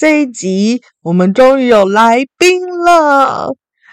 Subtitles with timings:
[0.00, 3.48] 这一集我们终于有来宾了，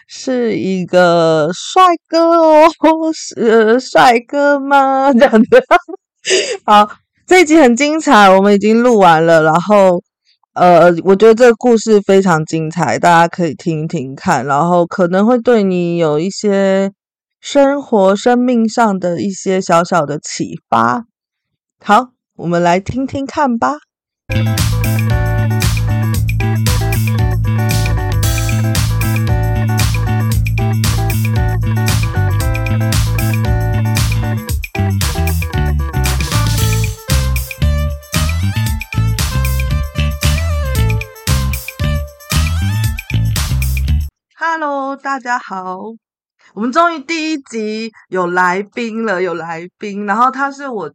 [0.07, 2.69] 是一个帅哥哦，
[3.11, 5.11] 是帅哥吗？
[5.11, 5.63] 这样子。
[6.63, 6.87] 好，
[7.25, 9.99] 这一集很精彩，我们已经录完了，然后
[10.53, 16.91] 呃，我觉得这个故事非常精彩，大家可以听听看，然后可能会对你有一些
[17.41, 21.05] 生活、生命上的一些小小的启发。
[21.83, 23.77] 好，我们来听听看吧。
[44.95, 45.77] 大家好，
[46.53, 50.89] 我们终于第一集有来宾了，有来宾，然后他是我。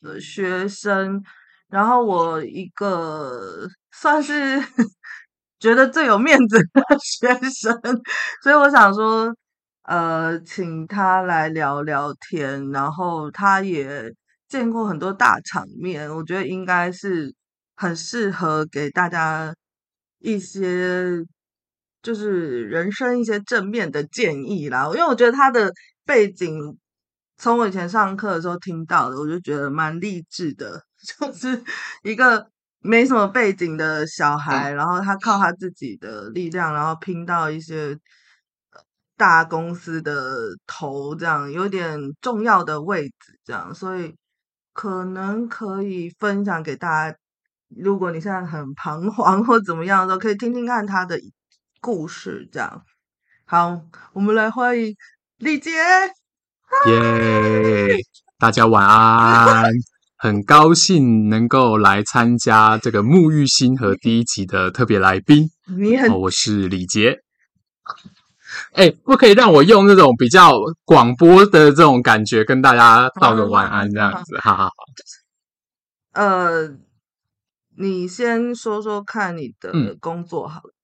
[0.00, 1.20] 的学生，
[1.68, 4.62] 然后我一个算是
[5.58, 7.76] 觉得最有面子的 学生，
[8.40, 9.34] 所以我想说，
[9.82, 12.70] 呃，请他来聊聊天。
[12.70, 14.08] 然后他也
[14.48, 17.34] 见过很多大场面，我觉得应该是
[17.74, 19.52] 很适合给大家
[20.20, 21.24] 一些
[22.02, 24.86] 就是人生一些正面的建议啦。
[24.86, 25.72] 因为我觉得他的
[26.04, 26.78] 背景。
[27.40, 30.82] 从我以前上课的时候听到的，我就觉得蛮励志的，
[31.20, 31.62] 就是
[32.02, 32.44] 一个
[32.80, 37.96] 没什么背景的小孩，然后他靠他自己的力量，然后拼到一些
[39.16, 44.16] 大公司的头，这样有点重要的位置，这样，所以
[44.72, 47.16] 可能可以分享给大家。
[47.68, 51.16] 如果你现在很彷徨或怎么样的时候，可以听听看他的
[51.80, 52.82] 故事，这样。
[53.44, 53.80] 好，
[54.12, 54.94] 我们来欢迎
[55.38, 55.70] 李杰。
[55.70, 55.76] 耶
[56.86, 57.98] ！Yeah,
[58.38, 59.72] 大家晚安，
[60.16, 65.50] 很高兴能够来参加这个沐浴星河第一集的特别来宾。
[65.66, 67.22] 你很，我是李杰。
[68.72, 70.52] 哎，不可以让我用那种比较
[70.84, 74.72] 广播的这种感觉跟大家道个晚安，这样子，好好好。
[76.12, 76.68] 呃，
[77.76, 80.70] 你先说说看你的工作好了。
[80.70, 80.77] 嗯，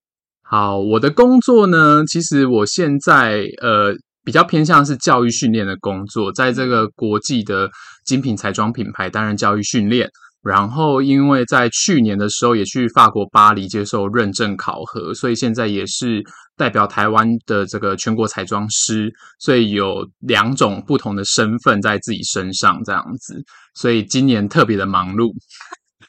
[0.47, 3.95] 好，我的工作呢，其实我现在呃。
[4.25, 7.69] 比较偏向是教育训练的工作，在这个国际的
[8.03, 10.09] 精品彩妆品牌担任教育训练，
[10.41, 16.23] 然后因为在去年的时候也去法国巴黎接受认证考核，所以现在也是
[16.57, 23.39] 代表台湾的这个全国彩妆师，所以有两种不同的身份在自己身上这样子，
[23.75, 25.31] 所以今年特别的忙碌。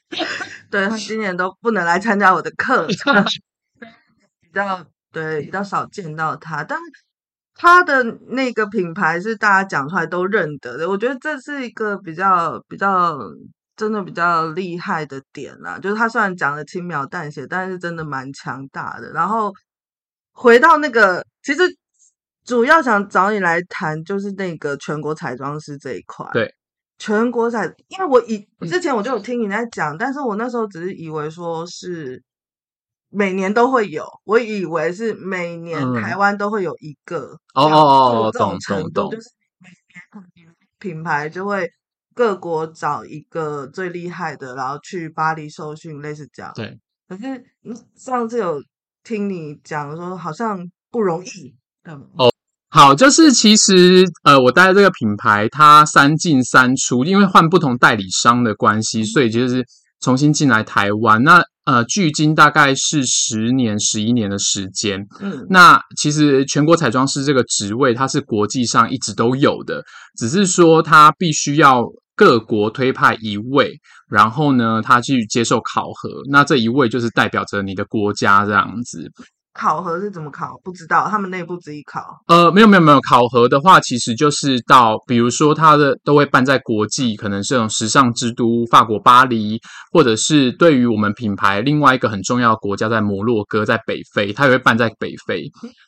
[0.70, 2.94] 对，他今年都不能来参加我的课，比
[4.56, 6.78] 较对比较少见到他，但。
[7.58, 13.18] 他的那个品牌是大家讲出来都认得的，我觉得这是一个比较比较
[13.74, 15.78] 真的比较厉害的点啦。
[15.78, 19.10] 就是他虽然讲的轻描淡写，但是真的蛮强大的。
[19.12, 19.50] 然后
[20.34, 21.62] 回到那个，其实
[22.44, 26.28] 主要想找你来谈，就是那个全国彩妆师这一块。
[26.34, 26.54] 对，
[26.98, 32.22] 全国彩，因为我以之前我就有听你在讲，但是我那时候只是以为说是。
[33.16, 39.70] 每年都会有，我以为是每年台湾都会有一个哦哦哦，懂懂懂，就是每
[40.34, 41.66] 年品牌就会
[42.14, 46.52] 各国找一个最厉害的，然后去巴黎受训，类似这样。
[46.54, 46.78] 对，
[47.08, 47.42] 可是
[47.96, 48.62] 上次有
[49.02, 51.54] 听你讲说，好像不容易。
[52.18, 52.30] 哦，
[52.68, 59.64] 好，就是其实呃，我带的这个品牌，它三进三出，因为换不同代理商的关系，所以就是
[60.00, 61.42] 重新进来台湾那。
[61.66, 65.04] 呃，距今大概是十年、十一年的时间。
[65.20, 69.82] 嗯，那其实全国彩妆师这个职位，它是国际上一直都有的，
[70.16, 71.84] 只是说它必须要
[72.14, 73.72] 各国推派一位，
[74.08, 76.08] 然后呢，他去接受考核。
[76.30, 79.10] 那这一位就是代表着你的国家这样子。
[79.56, 80.58] 考核是怎么考？
[80.62, 82.00] 不知道，他们内部自己考。
[82.26, 89.58] 呃，没有没有没有，考核的话，其实就是到，比如说他的都会办在国际，可能是这种时尚之都法国巴黎，
[89.92, 95.44] 或者是对于我们品牌另外一个很重要的国家在摩洛哥，在北非，他也会办在北非。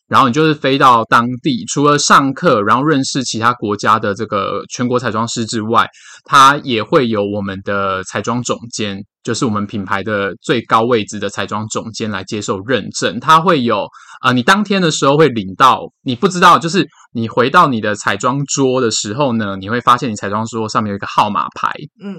[0.09, 5.87] 然后你就是飞到当地，除了上课，然后认识其他国家的这个全国彩妆师之外，
[6.25, 9.05] 他也会有我们的彩妆总监。
[9.29, 13.83] 就是我们品牌的最高位置的彩妆总监来接受认证，他会有
[14.23, 21.71] 啊、呃，你当天的时候会领到，你不知道，就是你回到你的彩妆桌的时候呢，你会发现你彩妆桌上面有一个号码牌，
[22.03, 22.17] 嗯，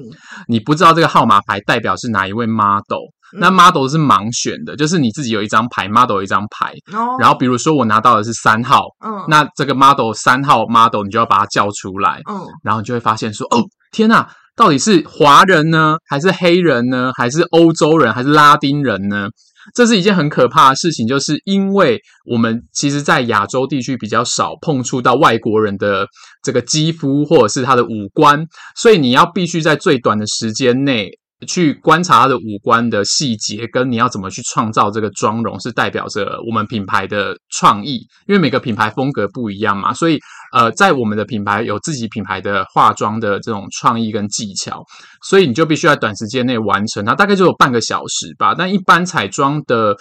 [0.48, 14.28] 你不知道这个号码牌代表是哪一位 model，嗯、那 model 是盲选的，就是你自己有一张牌，model 有一张牌，哦，然后比如说我拿到的是三号，嗯，那这个 model 三号 model 你就要把它叫出来，嗯，然后你就会发现说，哦，天呐！
[14.60, 19.30] 到底是华人呢，还是黑人呢，还是欧洲人，还是拉丁人呢？
[19.74, 26.06] 这是一件很可怕的事情，就是因为我们其实，在亚洲地区比较少碰触到外国人的
[26.44, 28.46] 这个肌肤或者是他的五官，
[28.76, 31.10] 所以你要必须在最短的时间内。
[31.48, 38.06] 去观察他的五官的细节，跟你要怎么去创造这个妆容，是代表着我们品牌的创意。
[38.28, 40.20] 因为每个品牌风格不一样嘛，所以
[40.52, 44.84] 呃，在我们的品牌有自己品牌的化妆的这种创意跟技巧，
[45.24, 48.56] 所以你就必须在短时间内完成它，大概就有半个小时吧。
[48.58, 49.96] 但一般彩妆的。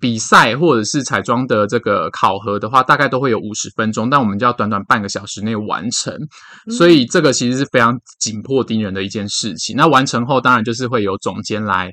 [0.00, 6.16] 比赛或者是彩妆的这个考核的话，大概都会有五十分钟，但我们就要短短半个小时内完成，
[6.70, 9.76] 所以这个其实是非常紧迫盯人的一件事情。
[9.76, 11.90] 那完成后，当然就是会有总监来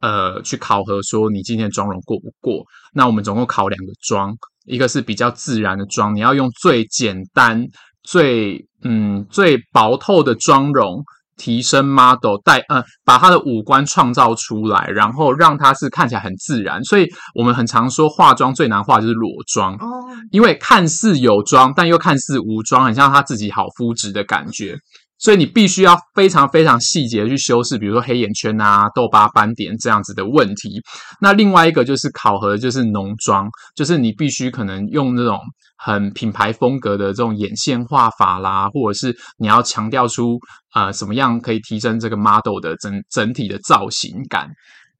[0.00, 2.64] 呃去考核，说你今天的妆容过不过。
[2.92, 4.34] 那我们总共考两个妆，
[4.66, 7.66] 一个是比较自然的妆，你要用最简单、
[8.02, 11.02] 最嗯最薄透的妆容。
[11.36, 16.84] 提升 model 带呃，把他的五官创造出来，然后让他是看起来很自然。
[16.84, 24.76] 所以我们很常说化妆最难化就是裸妆，哦，因为看似有妆，但又看似无妆，很像他自己好肤质的感觉。
[25.20, 30.80] 所以你必须要非常非常细节的去修饰，比如说黑眼圈啊、痘疤斑点这样子的问题。
[31.20, 33.46] 那另外一个就是考核，就是浓妆，
[33.76, 35.38] 就是你必须可能用那种
[35.76, 40.38] 很品牌风格的这种眼线画法啦，或者是你要强调出
[40.74, 44.48] 呃什么样可以提升这个 model 的整整体的造型感。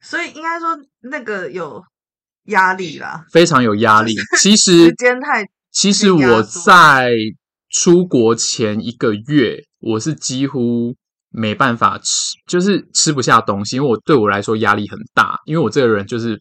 [0.02, 0.68] 所以应该说
[1.00, 1.82] 那个有
[2.48, 4.14] 压力啦，非常有压力。
[4.38, 7.14] 其实时间太，其实我在
[7.70, 9.64] 出国前一个月。
[9.80, 10.94] 我是几乎
[11.30, 16.40] 没办法吃，就是吃不下东西，因为我对我来说压力很大，因为我这个人就是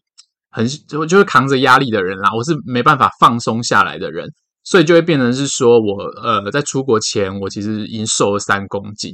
[0.50, 4.28] 很就就是扛着压力的人啦，我是没办法放松下来的人，
[4.64, 9.12] 所以就会变成是说我呃在出国前我其实已经瘦了三公斤，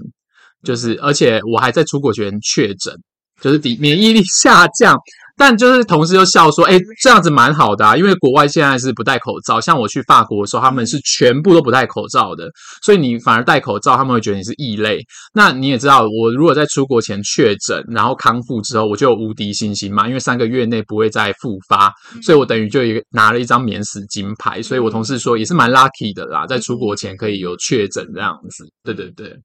[0.62, 2.94] 就是而且我还在出国前确诊，
[3.40, 4.96] 就是抵免疫力下降。
[5.36, 9.60] 但就是同事又笑说：“哎，这样子蛮好的啊，因为国外现在是不戴口罩。
[9.60, 12.50] 像我去法国的时候，他们是全部都不戴口罩的，
[12.82, 15.04] 所以你反而戴口罩，他们会觉得你是异类。
[15.34, 21.92] 那你也知道，我如果在出国前确诊，然后康复之后，我就有无敌信心嘛，因为三个月内不会再复发，
[22.22, 22.80] 所以我等于就
[23.10, 24.62] 拿了一张免死金牌。
[24.62, 28.64] 所以我同事说也是蛮 lucky 的啦，在出国前可以有确诊这样子。
[28.82, 29.36] 对对对，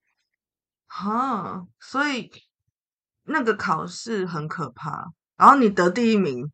[0.88, 2.30] 哈，所以
[3.26, 5.12] 那个考试很可怕。”
[5.42, 6.46] 然后你得第一名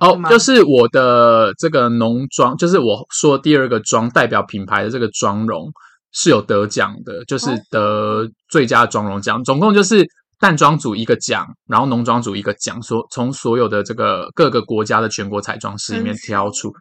[0.00, 5.70] 哦，就是我的这个浓妆，就是我说第二个妆代表品牌的这个妆容
[6.12, 10.04] 是有得奖的，就是得最佳妆容奖，总共就是
[10.40, 16.72] 淡妆组一个奖，然后浓妆组一个奖，所从所有的这个各个国家的全国彩妆师里面挑出。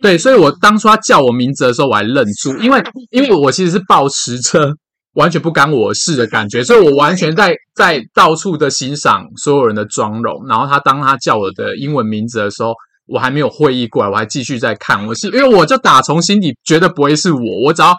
[0.00, 2.80] 对，所以我当初他叫我名字的时候，我还愣住，因为
[3.10, 4.72] 因为我其实是抱持着。
[5.14, 10.46] 完全不干我事的感觉，所以我完全在在到处的欣赏所有人的妆容。
[10.46, 12.74] 然后他当他叫我的英文名字的时候，
[13.06, 15.06] 我还没有会意过来，我还继续在看。
[15.06, 17.94] 我是因为我就打从心底觉得不会是我，我只要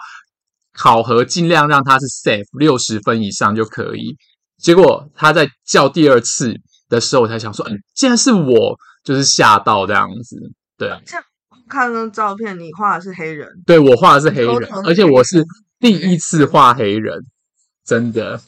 [0.74, 4.16] 考核尽量让他是 safe 六十分以上就可以。
[4.58, 6.54] 结果他在叫第二次
[6.88, 10.36] 的时候，我才想说，嗯，竟然是我，就是吓到这样子。
[10.76, 11.24] 对，这样
[11.68, 15.42] 看那照片，你画的是黑人，对，我画的是黑人，而且我是。
[15.78, 17.26] 第一次画黑人，
[17.84, 18.40] 真的，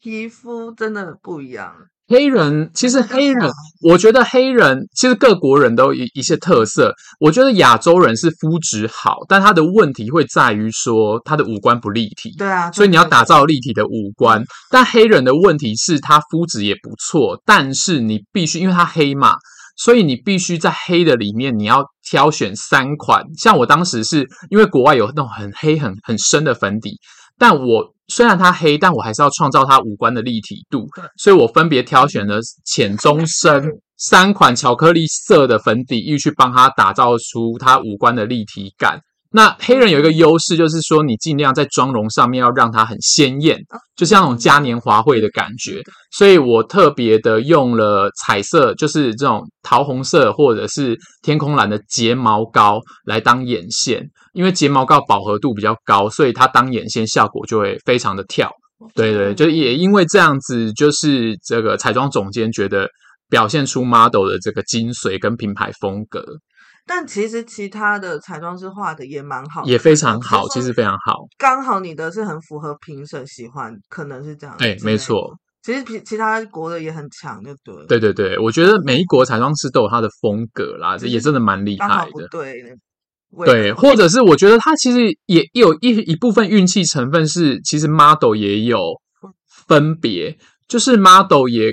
[0.00, 1.74] 皮肤真的不一样。
[2.08, 3.50] 黑人其实黑人，
[3.82, 6.94] 我觉得黑人其实各国人都有一些特色。
[7.18, 12.32] 我觉得亚洲人是肤质好，但他的问题会在于说他的五官不立体。
[12.38, 14.44] 对啊，所以你要打造立体的五官。
[14.70, 19.36] 但黑人的问题是他肤质也不错，但是你必须因为他黑嘛。
[19.76, 23.22] 所以你必须在黑的里面，你要挑选三款。
[23.36, 26.98] 像我当时是因为国外有那种很黑、很很深的粉底，
[27.38, 30.86] 但我虽然它黑，但我还是要创造它五官的立体度。
[31.18, 33.62] 所以我分别挑选了浅、中、深
[33.98, 39.00] 三款巧克力色的粉底液，去帮它打造出它五官的立体感。
[39.36, 43.58] 那黑人有一个优势，就是说你尽量在妆容上面要让它很鲜艳，
[43.94, 45.82] 就像那种嘉年华会的感觉。
[46.10, 54.02] 所以我特别的用了彩色，就是这种桃红色或者是天空蓝的睫毛膏来当眼线，
[54.32, 58.50] 因为睫毛膏饱和度比较高，所以它当眼线效果就会非常的跳。
[58.94, 62.88] 对对，就也因为这样子，就是这个彩妆总监觉得
[63.28, 66.24] 表现出 model 的这个精髓跟品牌风格。
[66.86, 71.24] 但其实其他的彩妆师画的也蛮好，也非常好，其实非常好。
[71.36, 74.56] 刚好你的是很符合评审喜欢，可能是这样。
[74.56, 75.36] 对，没错。
[75.62, 77.74] 其实其其他国的也很强，就对。
[77.88, 82.28] 对对对，我觉得每一国彩妆师都有他的风格啦，这也真的蛮厉害的。
[82.28, 82.62] 对，
[83.44, 88.78] 对，或者是我觉得他其实也有一一部分运气成分是，其实 model 也有
[89.66, 90.38] 分别，
[90.68, 91.72] 就是 model 也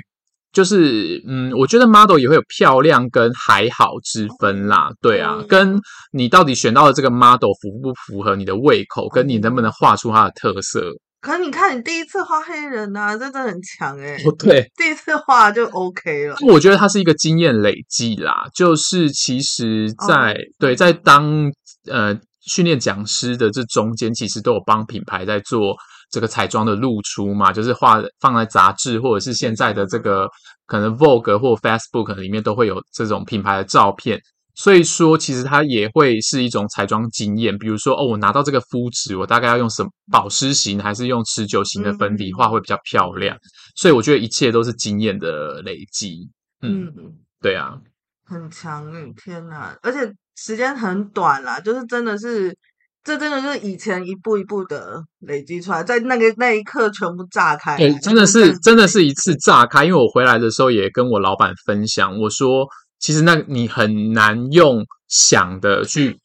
[0.54, 5.78] 就是嗯，我觉得 model 也会有漂亮跟还好之分啦，对啊，跟
[6.12, 10.92] 你到底选到的这个 model 符不符合你的胃口，跟你能不能画出它的特色。
[11.20, 14.28] 可是你看，你第一次画黑人呐、真的很强哎、欸！
[14.28, 16.36] 哦，对，第一次画就 OK 了。
[16.46, 21.50] 我觉得它是一个经验累积啦，就是其实在，在、哦、对在当
[21.90, 25.74] 呃训练讲师的这中间，其实都有帮品牌在做
[26.14, 30.28] 这个彩妆的露出嘛，就是画放在杂志或者是现在的这个
[30.66, 34.20] 可能 Vogue 或 Facebook 里面都会有这种品牌的照片。
[34.54, 37.58] 所以说，其实它也会是一种彩妆经验。
[37.58, 43.36] 比如说，哦，我拿到这个肤质，我大概要用什么保湿型，还是用持久型的粉底画会比较漂亮？
[43.74, 46.30] 所以我觉得一切都是经验的累积。
[46.62, 47.76] 嗯，嗯对啊，
[48.24, 49.76] 很强诶，天哪！
[49.82, 49.98] 而且
[50.36, 52.56] 时间很短啦，就是真的是，
[53.04, 57.76] 这真的是以前一步一步的累积出来，在那个那一刻全部炸开。
[57.76, 59.84] 对，真的是，真的是一次炸开。
[59.84, 62.66] 因为我回来的时候也跟我老板分享，我说。
[63.00, 66.18] 其实那你很难用想的去，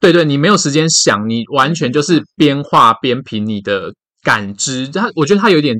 [0.00, 4.88] 对对，你没有时间想，你完全就是边画边凭你的感知。
[4.88, 5.76] 他我觉得他有点，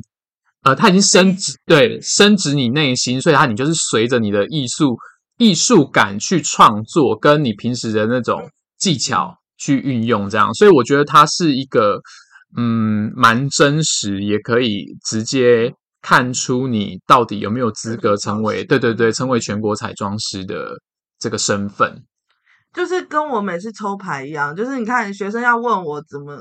[0.61, 4.95] 呃，他已经升值，对，升值你内心，所以他你就是随着你的艺术
[5.39, 10.53] 艺术感去创作，跟你平时的那种技巧去运用，这样。
[10.55, 12.01] 所以我觉得它是一个，
[12.57, 15.73] 嗯，蛮真实，也可以直接。
[16.05, 20.77] 看出你到底有没有资格成为，对对对，成为全国彩妆师的
[21.17, 22.03] 这个身份，
[22.73, 26.37] 就是跟我每次抽牌一样，就是你看学生要问我怎么，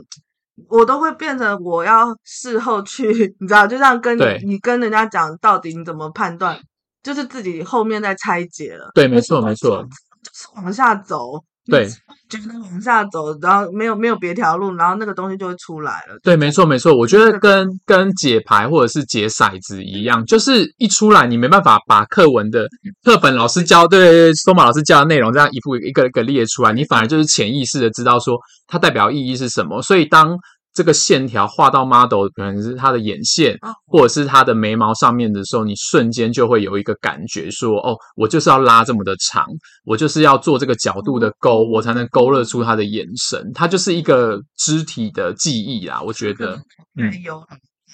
[0.69, 3.07] 我都会变成我要事后去，
[3.39, 6.59] 你知道，就像跟你你跟人家讲到底你怎么判断，
[7.01, 9.81] 就是自己后面在拆解了，对，没错没错，
[10.25, 11.45] 就是往下走。
[11.71, 11.87] 对，
[12.29, 16.19] 就是往下走，然后没有没有别条路，然后那个东西就会出来了。
[16.23, 22.67] 对，没错没错，我觉得跟跟解牌或者是解骰子一样，就是一出来你没办法把课文的
[23.05, 29.81] 课本老师教，对，松马老师教的内容这样一步一个一个列出来，你反而就是潜意识的知道说它代表意义是什么。
[29.83, 30.37] 所以当
[30.75, 39.47] 这个线条画到 model 可能是他的眼线，或者是他的眉毛上面的时候，你瞬间就会有一个感觉说，说哦，我就是要拉这么的长，
[39.85, 43.51] 我就是要做这个角度的勾，我才能勾勒出他的眼神。
[43.55, 46.59] 它就是一个肢体的记忆啦，我觉得。
[46.97, 47.43] 嗯，有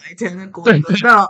[0.09, 1.27] 每天的过程，没有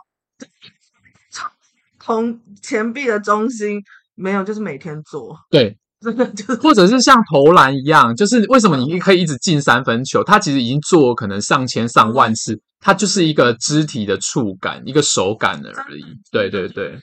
[2.00, 3.82] 从钱币的中心
[4.14, 5.36] 没有，就是每天做。
[5.50, 5.78] 对。
[6.00, 10.22] 真的就是，或者是像投篮一样，就是为什么你可以一直进三分球？
[10.22, 16.04] 他其实已经做可能上千上万次，他就是一个肢体的触感，一个手感而已。
[16.30, 16.98] 对对对，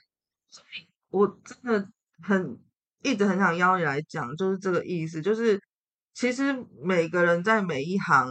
[1.12, 1.88] 我真的
[2.24, 2.58] 很
[3.04, 5.60] 一直很想邀你来讲，就是这个意思，就是
[6.14, 8.28] 其实每个人在每一行，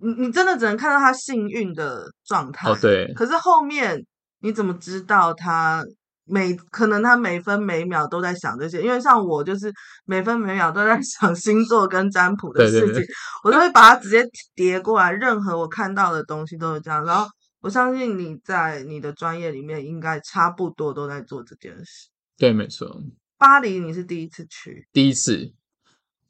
[0.00, 2.70] 你你真的只能看到他幸运的状态。
[2.70, 3.12] 哦，对。
[3.14, 4.04] 可是后面
[4.40, 5.82] 你怎么知道他？
[6.32, 9.70] 每可能他每分每秒都在想这些，因为像我就是
[10.06, 14.24] 每分每秒都在 想星座跟占卜的事情，对对对，我都会把它直接
[14.54, 15.12] 叠过来。
[15.12, 17.04] 任何我看到的东西都是这样。
[17.04, 17.28] 然后
[17.60, 22.08] 我相信你在你的专业里面应该差不多都在做这件事。
[22.38, 23.02] 对，没错。
[23.36, 24.88] 巴黎你是第一次去？
[24.90, 25.52] 第一次。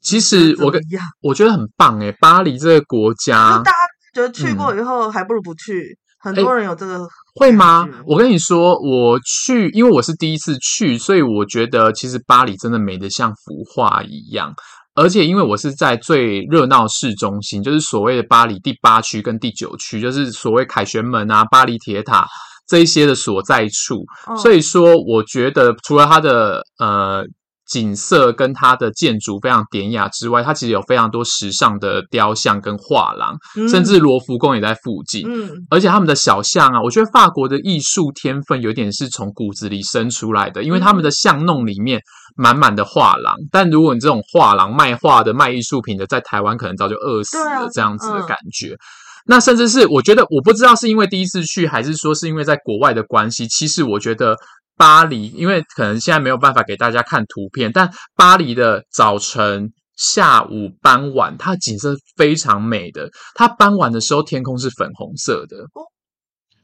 [0.01, 0.81] 其实我跟
[1.21, 3.77] 我觉得很棒诶，巴黎这个国家，大家
[4.13, 5.97] 觉得去过以后还不如不去。
[5.97, 7.85] 嗯很多人有这个会吗？
[8.07, 14.53] 我跟你说，我去，因为我是第一次去，所以我觉得其实巴黎真的美得像幅画一样。
[14.95, 22.25] 而且因为我是在最热闹市中心，就是所谓的巴黎第八区跟第九区，就是所谓凯旋门啊、巴黎铁塔
[22.67, 24.05] 这一些的所在处。
[24.41, 27.25] 所以说，我觉得除了它的呃。
[27.73, 35.27] 景色跟它的建筑非常典雅之外，它其实有非常多时尚的雕像跟画廊，嗯、甚至罗浮宫也在附近。
[35.27, 41.99] 嗯，而且他们的小巷啊，我觉得法国的艺术天分有点是从骨子里生出来的，因为他们的巷弄里面
[42.35, 43.35] 满满的画廊。
[43.51, 48.73] 但如果你这种画廊卖画的、卖艺术品的，在台湾可能早就饿死了，这样子的感觉。
[48.73, 48.77] 嗯、
[49.25, 53.47] 那甚至是我觉得，我不知道是因为第一次去，还是说是因为在国外的关系。
[53.47, 54.37] 其实我觉得。
[54.75, 63.09] 巴黎，因为可能现在没有办法给大家看图片，但巴黎的早晨、下午、傍晚，它景色非常美的。
[63.35, 65.57] 它傍晚的时候，天空是粉红色的，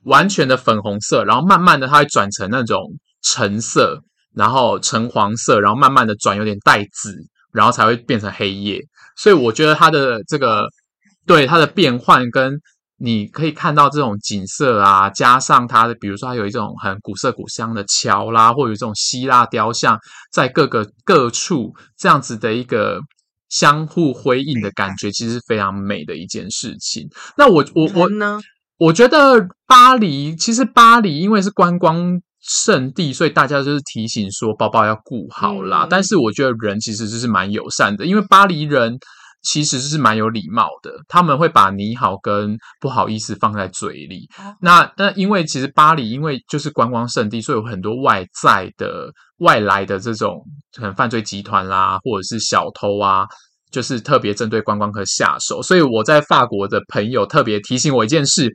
[0.04, 2.80] 完全的粉红色，然后慢慢的它会转成那种
[3.22, 4.02] 橙色，
[4.36, 7.16] 然后橙黄色，然后慢慢的转有点带紫，
[7.54, 8.82] 然后才会变成黑夜。
[9.16, 10.64] 所以我觉得它的这个
[11.26, 12.60] 对它的变换跟。
[13.00, 19.98] 你可以看到这种景色啊，加上它的，比如说它有一种很古色古香的桥啦，或者有这种希腊雕像，
[20.32, 23.00] 在各个各处这样子的一个
[23.50, 27.08] 相互辉映的感觉，其实是非常美的一件事情。
[27.38, 28.40] 那我我我呢？
[28.78, 35.84] 我觉得巴黎其实巴黎因为是观光圣地，所以大家就是提醒说包包要顾好啦。
[35.84, 38.98] 嗯、但是我觉得人其实就是蛮友善的，因为巴黎人
[39.42, 44.28] 其实是蛮有礼貌的，他们会把你好跟不好意思放在嘴里。
[44.38, 50.44] 哦、那那因为其实巴黎因为就是观光圣地，所以有很多外在的外来的这种
[50.76, 53.26] 可能犯罪集团啦，或者是小偷啊。
[53.72, 58.52] 就是特别针对观光客下手，所以我在法国的朋友特别提醒我一件事：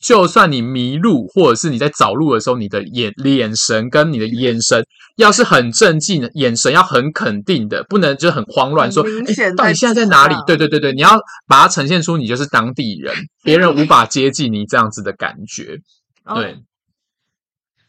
[0.00, 4.84] 就算你迷路，或者是你在找路的时候，你的眼眼神跟你的眼神
[5.16, 10.34] 要是很镇静，眼神要很肯定的，不能就很慌乱说，诶，到底现在在哪里？
[10.46, 15.78] 对对对对，你要把它呈现出你就是当地人， 别人无法接近你这样子的感觉。
[16.34, 16.56] 对，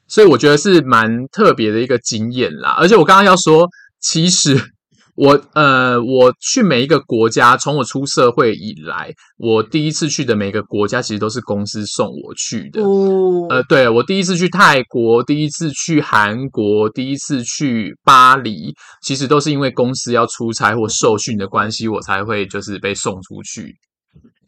[0.07, 2.75] 所以我觉得是蛮特别的一个经验啦。
[2.79, 3.67] 而且我刚刚要说，
[3.99, 4.73] 其实。
[5.15, 12.81] 我呃，我去每一个国家，从我出社会以来，我第一次去的每个国家，其实都是公司送我去的。
[12.81, 23.75] 哦，呃，对，我第一次去泰国，第一次去韩国，第一次去巴黎，其实都是因为公司要出差或受训的关系，我才会就是被送出去。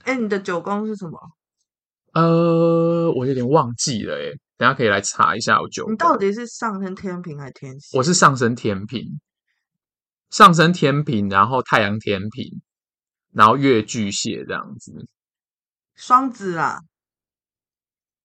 [0.03, 1.20] 哎，你的九宫是什么？
[2.13, 5.94] 呃，我有点忘记了，哎，等下可以来查一下我九宫。
[5.94, 7.98] 你到底是上升天平还是天蝎？
[7.98, 9.01] 我是上升天秤。
[10.31, 12.61] 上升天平，然后太阳天平，
[13.33, 15.07] 然后月巨蟹这样子。
[15.93, 16.79] 双子啊，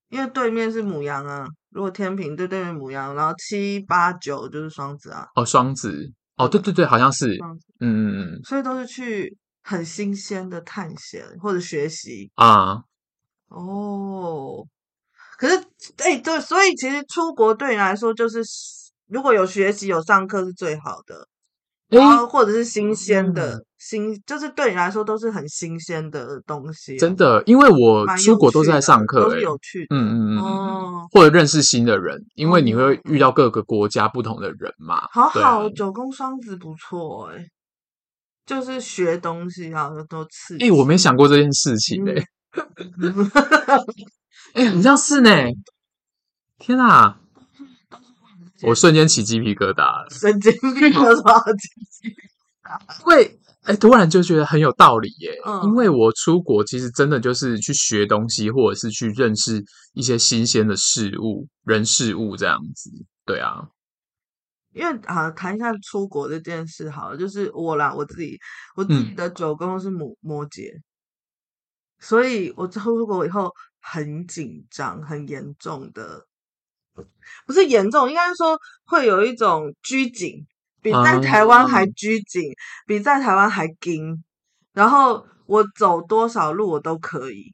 [0.08, 1.46] 因为对面是母羊啊。
[1.70, 5.26] 如果天平对对面母羊，然后七八九就是双子啊。
[5.34, 7.36] 哦，双子，哦，对对对，好像是。
[7.42, 8.40] 嗯嗯嗯。
[8.44, 12.84] 所以都是去很新鲜的探险或者学习啊。
[13.48, 14.64] 哦，
[15.36, 15.56] 可是，
[15.98, 18.40] 哎，对，所以其实出国对你来说，就是
[19.08, 21.28] 如果有学习有上课是最好的。
[21.88, 26.96] 然后或者是新鲜的，新就是对你来说都是很新鲜的东西。
[26.96, 29.94] 真的，因为我出国都是在上课，都是有趣的。
[29.94, 30.38] 嗯嗯嗯。
[30.38, 31.06] 哦。
[31.12, 35.06] 或者认识新的人，因为你会遇到各个国家不同的人嘛。
[35.12, 37.46] 好好，九宫双子不错哎，
[38.44, 40.66] 就是学东西啊，都刺激。
[40.66, 42.14] 哎，我没想过这件事情哎。
[44.54, 45.30] 哎，好像是呢。
[46.58, 47.20] 天啊！
[48.62, 52.16] 我瞬间起鸡皮疙瘩了， 神经病有什么起鸡皮
[52.62, 53.02] 疙瘩？
[53.02, 55.36] 会哎，突然就觉得很有道理耶。
[55.44, 59.60] 嗯，因为我出国其实真的就是去学东西，或者是去认识
[59.92, 62.90] 一些新鲜的事物、人事物这样子。
[63.24, 63.68] 对啊，
[64.72, 68.38] 因为啊，谈一下出国这件事好了，就是我啦，我自己，
[68.76, 70.82] 我自己的九宫是摩摩羯，嗯，
[71.98, 76.24] 所以我出国以后很紧张，很严重的。
[77.46, 80.44] 不是严重，应该说会有一种拘谨，
[80.82, 82.56] 比在台湾还拘谨，嗯、
[82.86, 84.22] 比在台湾还紧。
[84.72, 87.52] 然后我走多少路我都可以，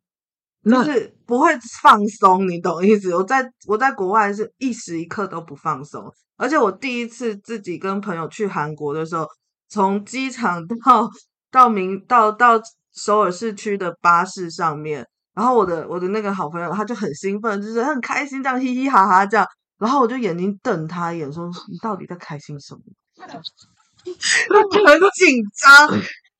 [0.64, 3.14] 就是不会放松，你懂意思？
[3.14, 9.26] 我在我在国外是一时一刻都不放松，而且我第一次自己跟朋友去韩国的时候，
[9.68, 11.11] 从机场到
[11.50, 12.61] 到明到到
[12.94, 15.07] 首尔市区的巴士上面。
[15.34, 19.46] 然后我的我的那个好朋友他就很兴奋，就是很开心这样嘻嘻哈哈这样，
[19.78, 22.80] 然后我就眼睛瞪他一眼说：“你到底在开心什么？”
[23.24, 25.88] 很紧张，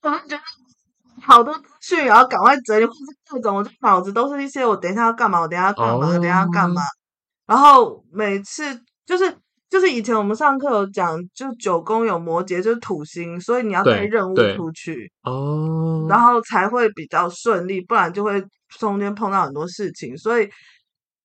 [0.03, 0.43] 我就觉得
[1.23, 2.87] 好多资讯，然后赶快整理，
[3.31, 6.83] 各种我就脑子都是一些我等一下要干嘛，我等一下要干嘛，我等一下要干嘛。
[7.47, 9.37] 然后每次就是。
[9.73, 18.45] 就是以前我们上课有讲，就九宫有摩羯，就是土星，所以你要带任务出去哦，然后才会比较顺利，不然就会
[18.79, 20.17] 中间碰到很多事情。
[20.17, 20.49] 所以，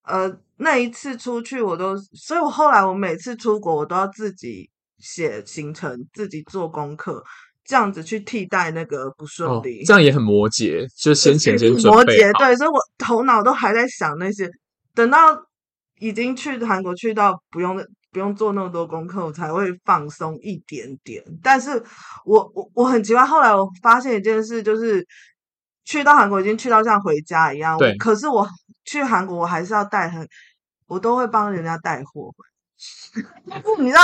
[0.04, 7.24] 呃，那一次出去我都，所以我后来我每次出国我都要自己写行程，自己做功课，
[7.64, 9.82] 这样子去替代那个不顺利。
[9.82, 11.72] 哦，这样也很摩羯，就 先前先。
[11.72, 14.50] 摩羯对，所以我头脑都还在想那些，
[14.94, 15.18] 等到
[16.00, 17.78] 已经去韩国去到不用。
[18.10, 21.22] 不用做那么多功课，我才会放松一点点。
[21.44, 21.72] 但是
[22.26, 25.06] 我我我很奇怪，后来我发现一件事，就是
[25.88, 27.78] 去到韩国已经去到像回家一样。
[27.78, 27.95] 对。
[27.95, 28.45] 可是我
[28.84, 30.28] 去韩国，我还是要带很，
[30.86, 32.30] 我都会帮人家带货。
[33.80, 34.02] 你知道，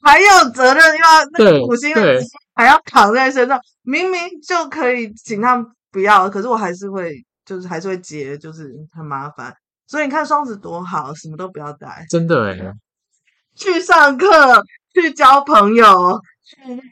[0.00, 2.20] 还有责任，又要那个苦心的
[2.54, 3.60] 还要扛在身上。
[3.82, 9.56] 明明就可以请他们不要，可是我还是会，就是还是会接，就是很麻烦。
[9.86, 12.04] 所以你看双子多好，什么都不要带。
[12.10, 12.72] 真的哎、欸。
[13.54, 14.26] 去上课，
[14.94, 16.82] 去交朋友，去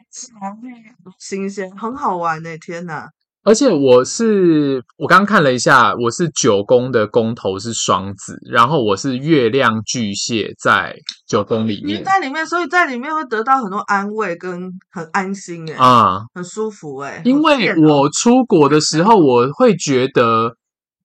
[1.19, 2.59] 新鲜，很好玩呢！
[2.59, 3.09] 天哪，
[3.43, 10.95] 而且我是我刚刚看了一下，我是九宫的宫头是双子，然后我是月亮巨蟹在
[11.27, 20.55] 九宫里面，你在里面，所以在里面会得到很多安慰跟很安心诶啊，嗯、很舒服诶，因为我出国的时候，我会觉得，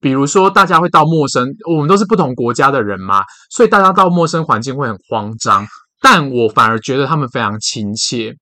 [0.01, 5.65] 比如说大家会到陌生，我们都是不同国家的人嘛，所以大家到陌生环境会很慌张，
[6.01, 8.35] 但我反而觉得他们非常亲切。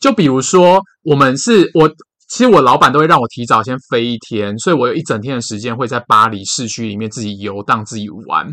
[0.00, 1.88] 就比如说，我们是我。
[2.28, 8.46] 其实我老板都会让我提早先飞一天，所以我有一整天的时间会在巴黎市区里面自己游荡、自己玩。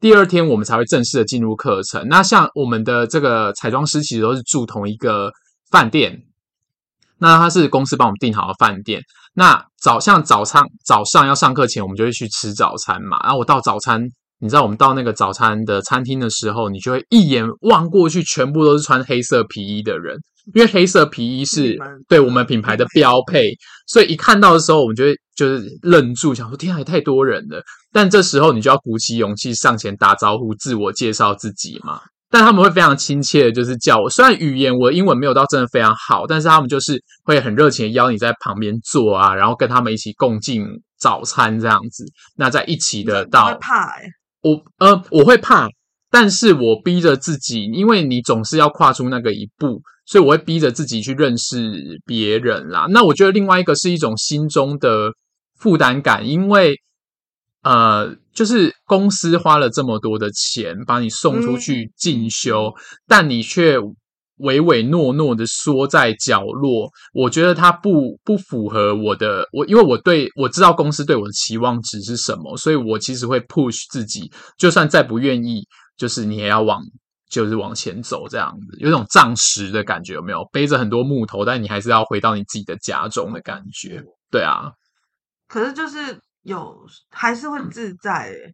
[0.00, 2.08] 第二天我们才会正式的进入课程。
[2.08, 5.30] 那像我们的这个彩妆师，其实都是住同一个
[5.70, 6.22] 饭店。
[7.18, 9.02] 那他是公司帮我们订好的饭店。
[9.34, 13.18] 那早像早餐早上要上课前，我们就会去吃早餐嘛。
[13.24, 14.00] 然后我到早餐，
[14.38, 20.16] 你知道我们到那个早餐的餐厅的时候，你就会一眼望过去，全部都是穿黑色皮衣的人。
[20.54, 21.76] 因为黑色皮衣是
[22.08, 23.50] 对我们品牌的标配，
[23.86, 27.62] 所以一看到的时候，我们就会就是愣住，想说天啊，也太多人了。
[27.92, 32.00] 但这时候你就要鼓起勇气上前打招呼，自我介绍自己嘛。
[32.30, 34.10] 但他们会非常亲切的，就是叫我。
[34.10, 40.62] 虽然语言我的英文没有到真的非常好，但是他们就是会很热情的邀你在旁边坐啊，然后跟他们一起共进
[40.98, 42.04] 早餐这样子。
[42.36, 44.04] 那在一起的到，会怕欸，
[44.42, 45.68] 我呃我会怕，
[46.10, 49.80] 但是我逼着自己，因为你总是要跨出那个一步。
[50.08, 52.86] 所以我会逼着自己去认识别人啦。
[52.88, 55.12] 那我觉得另外一个是一种心中的
[55.58, 56.74] 负担感，因为
[57.62, 62.74] 呃，就是公司花了这么多的钱把你送出去进修，嗯、
[63.06, 63.76] 但你却
[64.38, 66.88] 唯唯诺诺的缩在角落。
[67.12, 75.66] 我觉得它不不符合我的我，因为我对我知道公司对我的期望值是什么，所以我其实会 push 自己，就算再不愿意，
[75.98, 76.80] 就是你也要往。
[77.28, 80.44] 就是往前走这样子，有种仗实的感觉，有没有？
[80.52, 84.02] 背着很多木头，但你还是要回到你自己的家中的感觉。
[84.30, 84.72] 对啊，
[85.46, 88.52] 可是就是有还是会自在诶。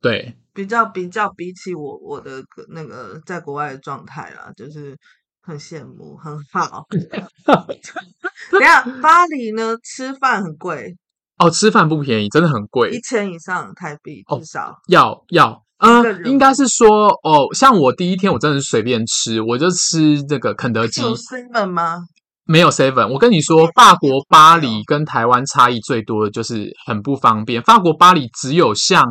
[0.00, 4.96] 对，比较比较比起我我的那个在国外的状态啦，就是
[5.42, 6.86] 很羡慕，很好。
[8.52, 10.96] 等下巴黎呢，吃饭很贵
[11.38, 14.70] 哦，吃饭不便宜，真的很贵，一千以上台币至少。
[14.70, 15.65] 哦，要要。
[15.78, 21.02] 嗯，应该是说哦，像我第一天我真的是随便吃，我就吃这个肯德基。
[21.02, 21.98] 有 seven 吗？
[22.44, 23.12] 没有 seven。
[23.12, 27.60] 我跟你说，法国巴黎跟台湾差异最多的就是很不方便。
[27.62, 29.04] 法国巴黎只有像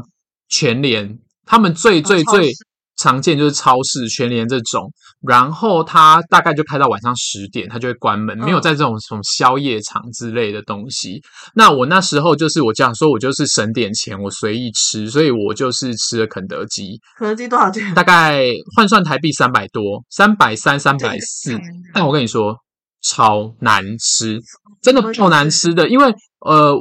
[0.50, 2.52] 全联，他们最最最。
[2.98, 4.92] 常见就是超市、全联这种，
[5.28, 11.22] 然后它大概就开到晚上十点，它就会关门，没有在这种什么宵夜场之类的东西。
[11.54, 17.00] 那我那时候就是我这样说，我就是省点钱，我随意吃，所以我就是吃了肯德基。
[17.18, 17.94] 肯德基多少钱？
[17.94, 21.60] 大概换算台币三百多，三百三、三百四。
[21.94, 22.56] 但我跟你说，
[23.02, 24.40] 超难吃，
[24.82, 26.76] 真的超难吃的，因为呃。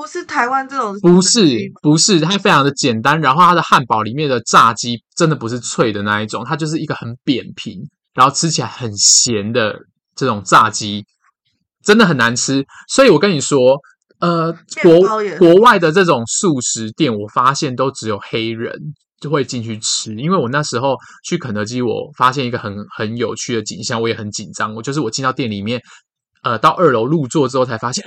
[0.00, 3.20] 不是台湾这种，不是不是，它非常的简单。
[3.20, 7.78] 然后它的汉堡里面的炸鸡真的不是脆的那一种，它就是一个很扁平，
[8.14, 9.78] 然后吃起来很咸的
[10.16, 11.04] 这种炸鸡，
[11.84, 12.64] 真的很难吃。
[12.88, 13.78] 所以我跟你说，
[14.20, 14.50] 呃，
[14.82, 18.72] 国国外的这种素食店，我发现都只有黑人
[19.20, 20.14] 就会进去吃。
[20.14, 24.74] 因为我那时候去肯德基，我发现一个很很有趣的景象，我也很紧张。
[24.74, 25.78] 我就是我进到店里面，
[26.42, 28.02] 呃，到二楼入座之后才发现。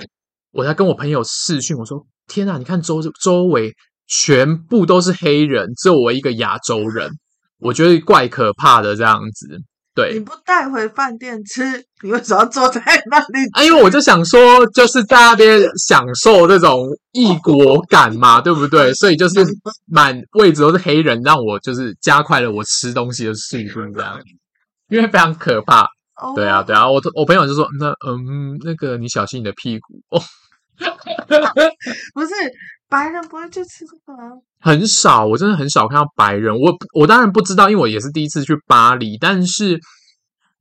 [0.54, 3.74] 我在跟我朋友视讯，我说：“天哪，你看周周围
[4.08, 7.10] 全部都是黑人，只有我一个亚洲人，
[7.60, 9.60] 我觉得怪可怕的这样子。”
[9.96, 11.64] 对，你不带回饭店吃，
[12.04, 13.48] 你为什么要坐在 那里？
[13.54, 18.92] 啊，因为我就想说，就是在那边享受这种异国感嘛，对不对？
[18.94, 19.44] 所以就是
[19.86, 24.20] 满位置都是黑人，让我就是加快了我吃东西的速度，这样，
[24.90, 25.88] 因为非常可怕。
[26.36, 30.22] 对啊，对啊，我我朋友就说：“那嗯，那个你小心你的屁股哦。”
[32.14, 32.34] 不是
[32.90, 34.36] 白人不会去吃这个吗？
[34.60, 36.54] 很少，我真的很少看到白人。
[36.56, 39.18] 我我当然不知道，因为我也是第一次去巴黎。
[39.18, 39.80] 但是，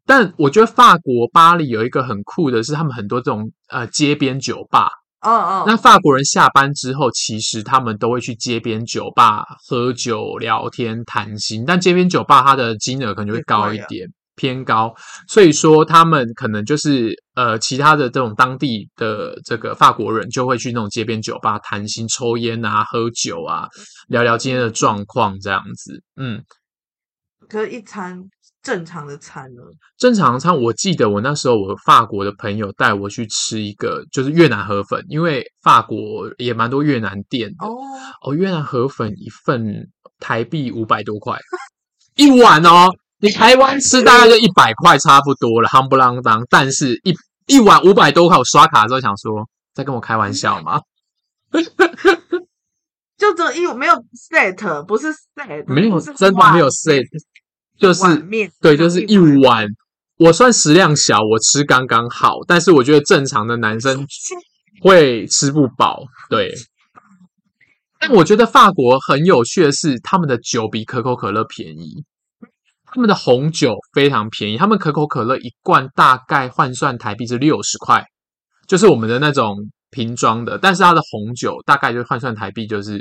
[0.07, 4.89] 但我觉得法国巴黎有一个很酷的是，他们很多这种呃街边酒吧。
[5.21, 11.65] 哦哦，那法国人下班之后，其实他们都会去街边酒吧喝酒、聊天、谈心。
[11.65, 14.09] 但街边酒吧它的金额可能就会高一点。
[14.43, 14.93] 偏高，
[15.29, 23.69] 所以说他们可能就是呃，其他的这种当地的这个法国人就会去那种街边酒吧谈心、抽烟啊、喝酒啊，
[24.09, 26.03] 聊聊今天的状况这样子。
[26.17, 26.43] 嗯，
[27.49, 28.21] 可是一餐
[28.65, 29.63] 正常的餐呢？
[29.97, 37.77] 正常的餐，我记得我那时候我法国的朋友带我去吃一个就是越南河粉，因为法国也蛮多越南店的哦。
[38.23, 41.39] 哦，越南河粉一份台币五百多块
[42.17, 42.91] 一碗哦。
[43.23, 46.45] 你台湾吃大概就一百块差不多了，夯不啷当。
[46.51, 47.15] 但是一
[47.47, 50.81] 一碗五百多块，我刷卡的时候想说，在跟我开玩笑吗？
[53.17, 55.07] 就这一没有 set，不是
[55.37, 57.05] set，没有真的没有 set，
[57.79, 58.03] 就是
[58.61, 59.69] 对，就是一碗。
[60.17, 64.05] 我算食量小，我吃刚刚好，但是我觉得正常的男生
[64.83, 66.03] 会吃不饱。
[66.29, 66.53] 对，
[68.01, 72.05] 但我觉得法国很有趣的是，他们的酒比可口可乐便宜，
[72.95, 78.05] 他们的红酒非常便宜，他们可口可乐一罐大概换算台币是六十块，
[78.69, 79.57] 就是我们的那种
[79.91, 83.01] 瓶装的，但是它的红酒大概就换算台币就是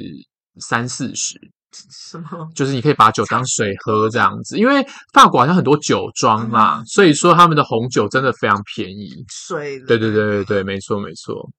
[0.59, 1.35] 三四十。
[1.73, 2.49] 什么？
[2.53, 9.09] 就是你可以把酒当水喝这样子，因为法国好像很多酒庄嘛，嗯、所以说他们的红酒真的非常便宜。
[9.29, 11.49] 水，对对对对对，没错没错。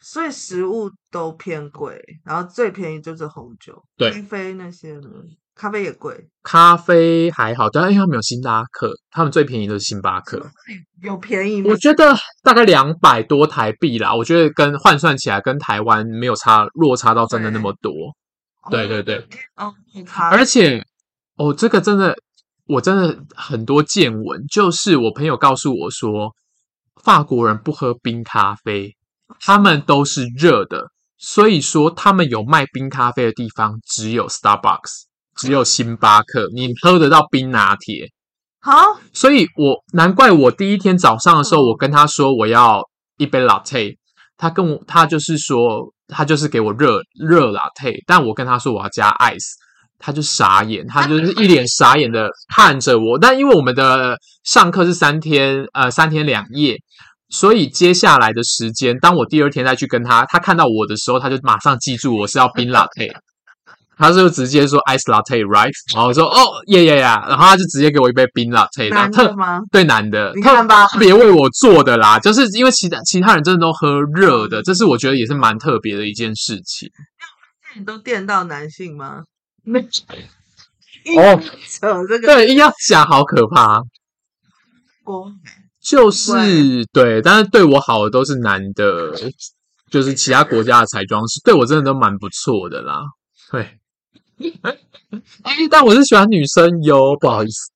[0.00, 3.82] 所以食物都偏贵，然后最便宜就是红酒。
[3.96, 5.08] 对，咖啡那些呢？
[5.56, 6.28] 咖啡也贵。
[6.42, 10.48] 咖啡还好，但因为他们有星巴克，他们最便宜的是星巴克。
[11.02, 11.70] 有便宜吗？
[11.70, 17.92] 我觉得大概两百多台币啦，我觉得跟换算起来跟台湾没有差，落差到真的那么多。
[18.70, 19.24] 对对对，
[19.56, 19.72] 哦，
[20.30, 20.84] 而且
[21.36, 22.14] 哦，这个真的，
[22.66, 26.34] 我真的很多见闻，就是我朋友告诉我说，
[27.02, 28.96] 法国人不喝冰咖啡，
[29.40, 35.04] 他们都是热的，所以说他们有卖冰咖啡的地方只有 Starbucks，
[35.36, 38.10] 只有星巴克，你喝得到冰拿铁。
[38.60, 42.82] 好，所以我难怪我第一天早上的时候，我跟他说我要
[43.18, 43.96] 一杯 latte，
[44.36, 45.92] 他跟我他就是说。
[46.08, 49.54] 他就是给我热热 latte，但我跟他说我要加 ice，
[49.98, 53.18] 他就傻眼，他就是一脸傻眼的看着我。
[53.20, 56.76] 但因为我们的上课是三天，呃，三天两夜，
[57.28, 63.12] 所以接下来的时间，当我第二天再去跟他，他看到我的时候，他就马上记住我是要冰 latte。
[63.96, 69.60] 他就直接说 ice latte right，然后我说哦耶耶呀，然后他就直接给我一杯冰 latte，男的吗？
[69.72, 76.90] 对，男的，你看吧，特别为我做的啦，就是因为其他其他人真的都喝热的，这是我觉得也是蛮特别的一件事情。
[77.74, 79.22] 你都电到男性吗？
[79.64, 79.80] 没。
[81.16, 82.26] 哦，扯这个。
[82.26, 83.80] 对，硬要讲好可怕。
[85.04, 85.32] 我
[85.80, 89.12] 就是对，但是对我好的都是男的，
[89.90, 93.02] 就是其他国家的彩妆师对我真的都蛮不错的啦，
[93.50, 93.78] 对。
[95.70, 97.70] 但我是喜欢女生哟，不好意思，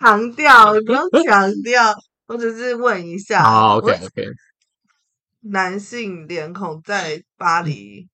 [0.00, 1.94] 强调不用强调，
[2.26, 3.42] 我只是问一下。
[3.48, 4.24] 好，OK OK。
[5.42, 8.08] 男性脸孔在巴黎，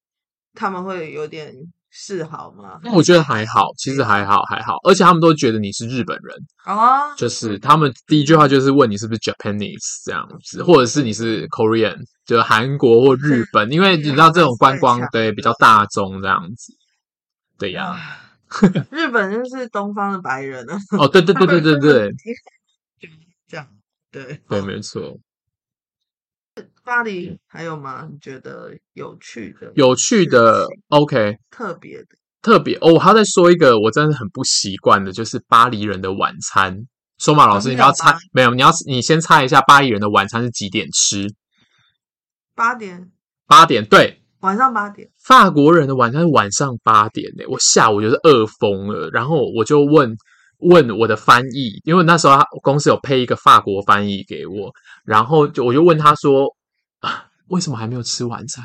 [0.54, 1.54] 他们会有点
[1.96, 2.78] 示好吗？
[2.82, 11.96] 那我觉得还好，其实还好还好，而且他们都觉得你是日本人哦，就是他们第一句话就是问你是不是 Japanese 这样子，或者是你是 Korean。
[12.26, 16.72] 就是韩国或日本，因为你知道这种观光对比较大众这样子，
[17.56, 17.96] 对呀。
[18.90, 20.76] 日本就是东方的白人啊。
[20.98, 22.12] 哦，对对对对对对，
[23.46, 23.64] 这样
[24.10, 25.16] 对对没错。
[26.84, 28.08] 巴黎还有吗？
[28.10, 29.72] 你觉得有趣的？
[29.74, 32.06] 有趣的，OK，特别的，
[32.40, 32.94] 特别哦。
[32.94, 36.86] 我还要再说一个，我真的很不习惯的，就是巴黎人的晚餐。
[37.18, 38.54] 说马老师，你要猜没有？
[38.54, 41.26] 你要你先猜一下，巴黎人的晚餐是几点吃？
[42.54, 43.10] 八点，
[43.46, 45.10] 八点，对，晚上八点。
[45.22, 50.14] 法国人的晚餐是晚上八点呢，我下午就是饿疯了，然后我就问
[50.58, 54.72] 问我的翻译，因为那时候他公司有配一个法国翻译给我，
[55.04, 56.46] 然后就我就问他说
[57.00, 58.64] 啊，为什么还没有吃晚餐？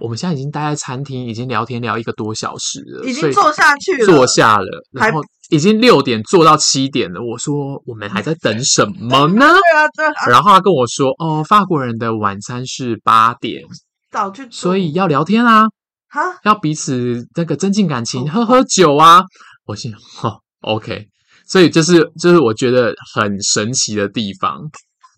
[0.00, 5.20] 我们现在已经待在餐厅，已经聊天聊一个多小时了，已经坐下去了，坐下了，然后。
[5.50, 9.46] 已经六点坐到七点了，我说我们还在等什么呢？
[9.50, 10.28] 对啊，对啊。
[10.28, 13.64] 然后他跟我说：“哦，法国人的晚餐是八点，
[14.12, 15.64] 早去，所以要聊天啊，
[16.08, 19.24] 哈，要彼此那个增进感情，喝喝酒啊。”
[19.66, 21.08] 我心想：“哦，OK。”
[21.50, 24.60] 所以就是就是我觉得很神奇的地方。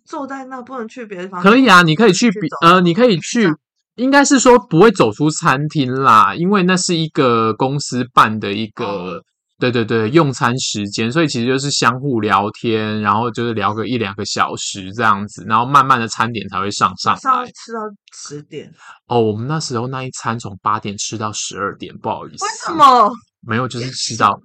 [0.07, 1.43] 坐在那不能去别的地方？
[1.43, 3.53] 可以啊，你可以去比呃，你可以去，
[3.97, 8.85] 应该是说不会走出餐厅啦，因为那是一个公司办的一个。
[8.85, 9.23] 哦
[9.59, 17.79] 对对对，用餐时间，所以其实就是相互聊天，然后就是聊个一两个小时这样子，然后慢慢的餐点才会上上来，上吃到
[18.13, 18.69] 十点。
[19.07, 22.45] 哦，我们那时候那一餐从八点吃到十二点，不好意思。
[22.45, 23.09] 为什么？
[23.47, 24.37] 没有，就是吃到。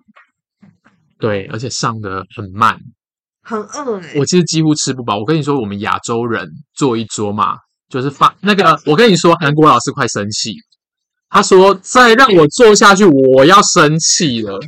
[1.19, 2.77] 对，而且上的很慢，
[3.43, 4.13] 很饿哎。
[4.17, 5.17] 我其实几乎吃不饱。
[5.17, 7.55] 我跟你说，我们亚洲人坐一桌嘛，
[7.89, 10.53] 就是发那个，我跟你说，韩国老师快生气，
[11.29, 14.59] 他说再让我坐下去，我要生气了。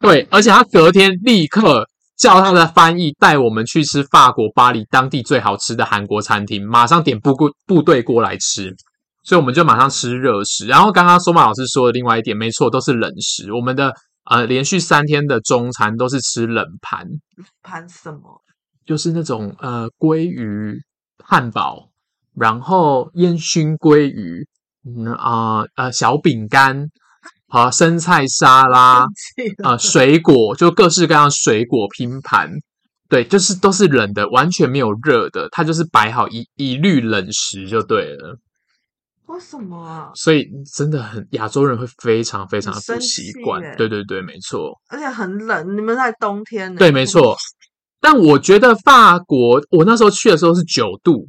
[0.00, 1.84] 对，而且他隔天立刻
[2.16, 8.72] 叫他的翻译带我们去吃法国巴黎当地最好吃的韩国餐厅，马上点部部部队锅来吃，
[9.24, 10.66] 所以我们就马上吃热食。
[10.66, 13.52] 然后刚刚索马老师说的另外一点，没错，都是冷食。
[13.52, 13.92] 我们的
[14.28, 17.06] 呃连续三天的中餐都是吃冷盘，
[17.62, 18.42] 盘什么？
[18.86, 20.80] 就是那种呃鲑鱼
[21.22, 21.90] 汉堡，
[22.34, 24.46] 然后烟熏鲑鱼，
[24.84, 26.88] 嗯啊呃，呃小饼干，
[27.48, 29.08] 好、啊、生菜沙拉，啊、
[29.62, 32.50] 呃、水果就各式各样水果拼盘，
[33.08, 38.38] 对，就是都是冷的，完全没有热的，它就是摆好一一律冷食就对了。
[39.28, 40.10] 为什么啊？
[40.14, 43.60] 所以真的很亚洲人会非常非常的不习惯。
[43.76, 44.72] 对对对，没错。
[44.88, 46.78] 而且很冷，你们在冬天呢？
[46.78, 47.36] 对，没错。
[48.00, 51.26] 但我觉得法国，我那时候去的时候是九度，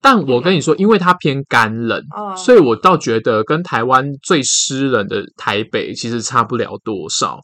[0.00, 7.38] 但我跟你说，因为它偏干冷，嗯、所以我倒觉得跟台湾最湿冷的台北其实差不了多少。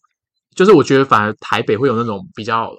[0.54, 2.70] 就是我觉得反而台北会有那种比较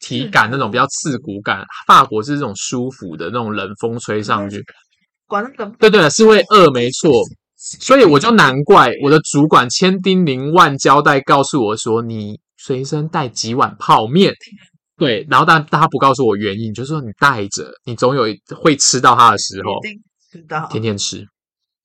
[0.00, 1.64] 体感，那种比较刺骨感。
[1.86, 4.62] 法国是这种舒服的那种冷风吹上去。
[5.30, 7.10] 管那个，对对，是会饿，没错，
[7.56, 14.34] 所以我就难怪我的主管千叮咛万交代告诉我说，你随身带几碗泡面，
[14.96, 18.24] 对，然后但但他不告诉我原因，就是说你带着，你总有
[18.56, 19.80] 会吃到它的时候，
[20.32, 21.24] 吃到，天天吃，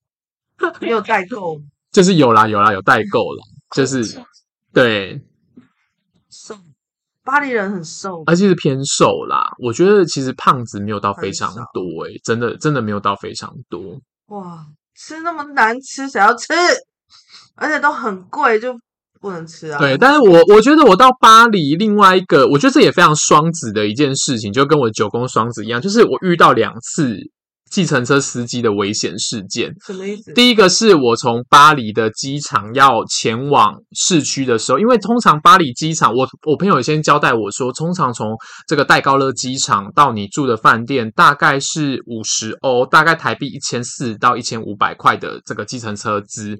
[0.82, 3.42] 没有代购，就是有啦有啦有代购了，
[3.76, 4.20] 就是
[4.74, 5.22] 对。
[7.26, 9.52] 巴黎人很瘦，而且是偏瘦啦。
[9.58, 14.00] 我觉得其实胖子没有到非常多、欸，诶真的真的没有到非常多。
[14.28, 14.64] 哇，
[14.96, 16.54] 吃那么难吃，谁要吃？
[17.56, 18.74] 而且都很贵，就
[19.20, 19.80] 不能吃啊。
[19.80, 27.18] 对，但是我我觉得我到巴黎，另外一个我觉得这也非常双子的一件事情，就跟我九宫双子一样，就是我遇到两次。
[27.72, 30.32] 计程车司机的危险事件，什么意思？
[30.34, 38.36] 第一个是我从巴黎的机场要前往市区的时候，因为通常巴黎机场，我我朋友先交代我说，通常从
[38.68, 46.58] 这个戴高乐机场到你住的饭店大概是五十欧，大概台币一千四到一千五百块的这个计程车资。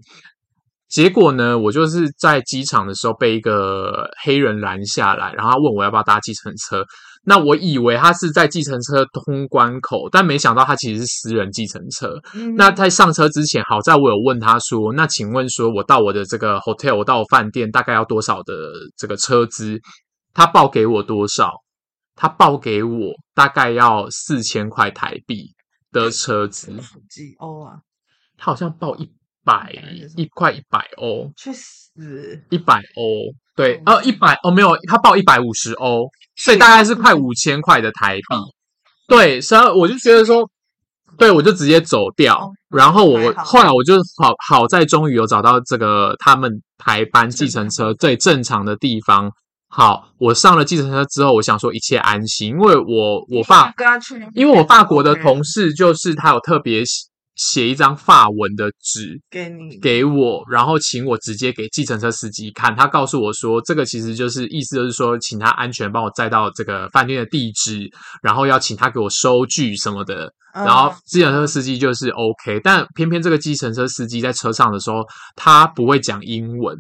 [0.90, 6.84] 结果呢，我就是在机场的时候被一个黑人拦下来，然后他问我要不要搭计程车。
[7.26, 12.20] 那我以为他是在计程车通关口，但没想到他其实是私人计程车。
[12.36, 18.54] 嗯、那在上车之前，好在我有问他说：“那请问说我到我的这个 hotel，我到我饭店大概要多少的
[18.96, 19.80] 这个车资？”
[20.34, 21.52] 他报给我多少？
[22.14, 25.54] 他报给我大概要四千块台币
[25.92, 26.72] 的车资。
[27.10, 27.80] 几欧啊？
[28.38, 29.10] 他好像报一
[29.44, 29.74] 百
[30.16, 31.32] 一块一百欧。
[31.36, 32.44] 去死！
[32.50, 33.34] 一百欧。
[33.56, 38.24] 对，呃，一百哦，没有，他报一百五十欧，所以大概是快五千块的台币。
[39.08, 40.50] 对，所以我就觉得说，
[41.18, 42.52] 对，我就直接走掉。
[42.70, 49.32] 然后我后来我就好好在终于有找到这个他们台班计程车最正常的地方。
[49.70, 53.74] 好，我上了计程车之后，我想说一切安心，因为我我法，
[54.34, 56.84] 因为我法国的同事就是他有特别。
[57.36, 62.76] 写一张法文的纸给你，给我，然后请我直接给计程车司机看。
[62.76, 67.90] 他告诉我说，这个其实就是意思就是说，请他安全帮我载到这个饭店的地址，
[68.22, 70.34] 然后要请他给我收据什么的。
[70.64, 76.74] 然后计程车司机就是 OK，但偏偏这个计程车司机在车上的时候，他不会讲英文，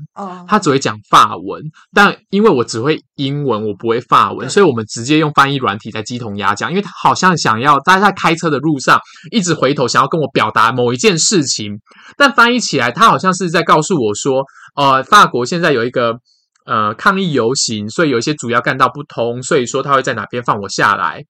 [0.48, 1.62] 他只会讲法文。
[1.94, 6.70] 但因为我只会英文，我不会法文，所以我们直接用翻译软体在鸡同鸭讲。
[6.70, 8.98] 因为他好像想要大家在开车的路上
[9.30, 11.78] 一直回头，想要跟我表达某一件事情，
[12.16, 14.42] 但翻译起来，他好像是在告诉我说，
[14.78, 16.18] 呃，法国现在有一个
[16.66, 21.26] 呃抗议游行，所以有一些主要干道不通，所以说他会在哪边放我下来。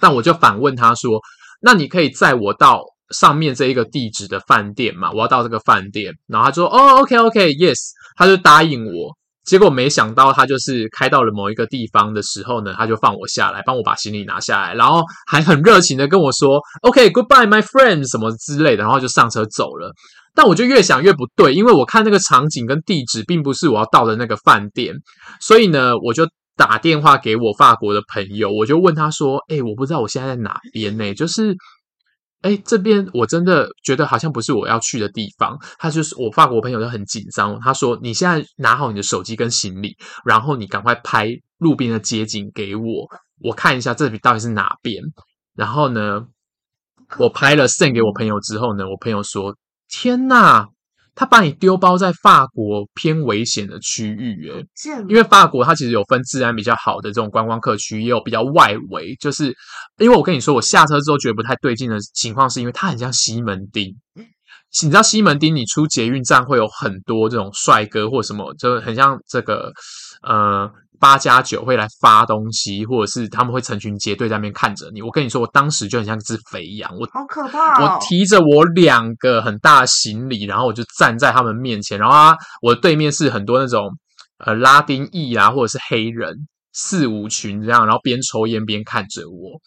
[0.00, 1.20] 但我就反问他说。
[1.60, 5.10] 那你可以载我到上面这一个地址的饭店嘛？
[5.12, 7.76] 我要到这个饭店，然后他说：“哦，OK，OK，Yes。”
[8.16, 9.16] 他就答应我。
[9.44, 19.92] 结果没想到，他就是开到了某一个地方的时候呢，他就放我下来，帮我把行李拿下来，然后还很热情的跟我说：“OK，Goodbye，my friend，什么之类的。”然后就上车走了。
[20.34, 24.94] 但我就越想越不对，因为我看那个场景跟地址并不是我要到的那个饭店，
[25.40, 26.26] 所以呢，我就。
[26.56, 31.14] 打电话给我法国的朋友，我就问他说：“哎、我不知道我现在在哪边呢？
[31.14, 31.52] 就是，
[32.42, 42.84] 哎、欸，这边我真的觉得好像不是我要去的地方。”他就是我法国朋友就很紧张，他说：“你现在拿好你的手机跟行李，然后你赶快拍路边的街景给我，
[43.40, 45.02] 我看一下这里到底是哪边。”
[45.56, 46.26] 然后呢，
[47.18, 49.56] 我拍了 send 给我朋友之后呢，我朋友说
[49.88, 50.68] ：“天哪！”
[51.20, 59.14] 他把你丢包在法国偏危险的区域，哎，因为法国它其实有分治安比较好的这种观光客区，也有比较外围。
[59.20, 59.54] 就是
[59.98, 63.94] 因为我跟你说，我下车之后觉得不太对劲的情况，是因为它很像西门町。
[64.82, 69.70] 你知道西门町，你出捷运站会有很多这种帅哥或什么，就很像这个
[70.22, 70.72] 呃。
[71.00, 75.00] 八加九会来发东西，或者是他们会成群结队在那边看着你。
[75.00, 77.94] 我跟你说，我当时就很像一只肥羊，我好可怕哦！
[77.94, 83.88] 我提着我两个很大的行李，然后我就站在他们面前，然后啊，我的对面是很多那种
[84.44, 89.58] 呃拉丁裔啊，或者是黑人四五群这样，然后边抽烟边看着我。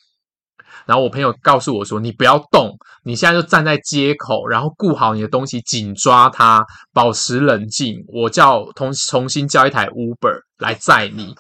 [0.86, 8.04] 然后我朋友告诉我说：“你不要动，你现在就站在街口，然后顾好你的东西，紧抓它，保持冷静。
[8.08, 11.36] 我叫重重新叫一台 Uber 来载你。”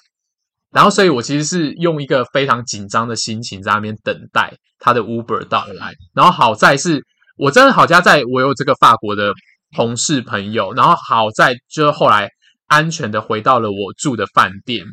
[0.71, 5.93] 然后，所以我其实是用一个非常紧张的心情在那边等待他的 Uber 到来。
[6.15, 7.05] 然后好在是
[7.37, 9.33] 我真的好家在我有这个法国的
[9.75, 12.29] 同事朋友，然后好在就后来
[12.67, 14.83] 安全的回到了我住的饭店。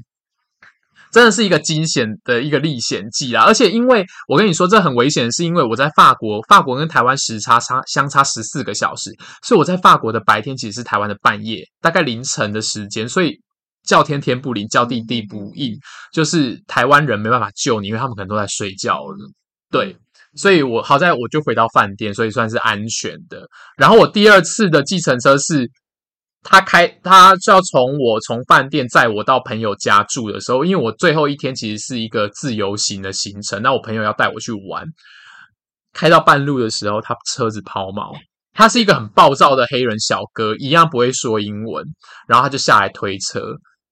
[1.13, 9.11] 真的是一个惊险的一个历险记啦，而且因为我跟你说这很危险，是因为我在法国，法国跟台湾时差差相差十四个小时，
[9.43, 13.41] 所以我在法国的白天其实是台湾的半夜，大概凌晨的时间，所以
[13.85, 15.77] 叫天天不灵，叫地地不应，
[16.13, 19.31] 就是台湾人没办法救你，因为他们可能都在睡觉了。
[19.71, 19.97] 对，
[20.37, 23.49] 所以我好在我就回到饭店，所以算是安全的。
[23.77, 25.71] 然后我第二次的计程车是。
[26.43, 34.85] 他开，他就要从我从饭店载我到朋友家住的时候，因为我最后一天其实是一个自由行的行程，那我朋友要带我去玩，
[35.93, 38.17] 开到半路的时候，他车子抛锚。
[38.53, 41.85] 他是一个很暴躁的黑人小哥，一样不会说英文，
[42.27, 43.41] 然后他就下来推车，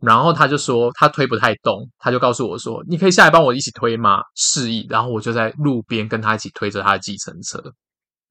[0.01, 7.63] 然后他就说他推不太动，他就告诉我说：“你可以下来帮我一起推吗？”示意，然后我就在路边跟他一起推着他的计程车，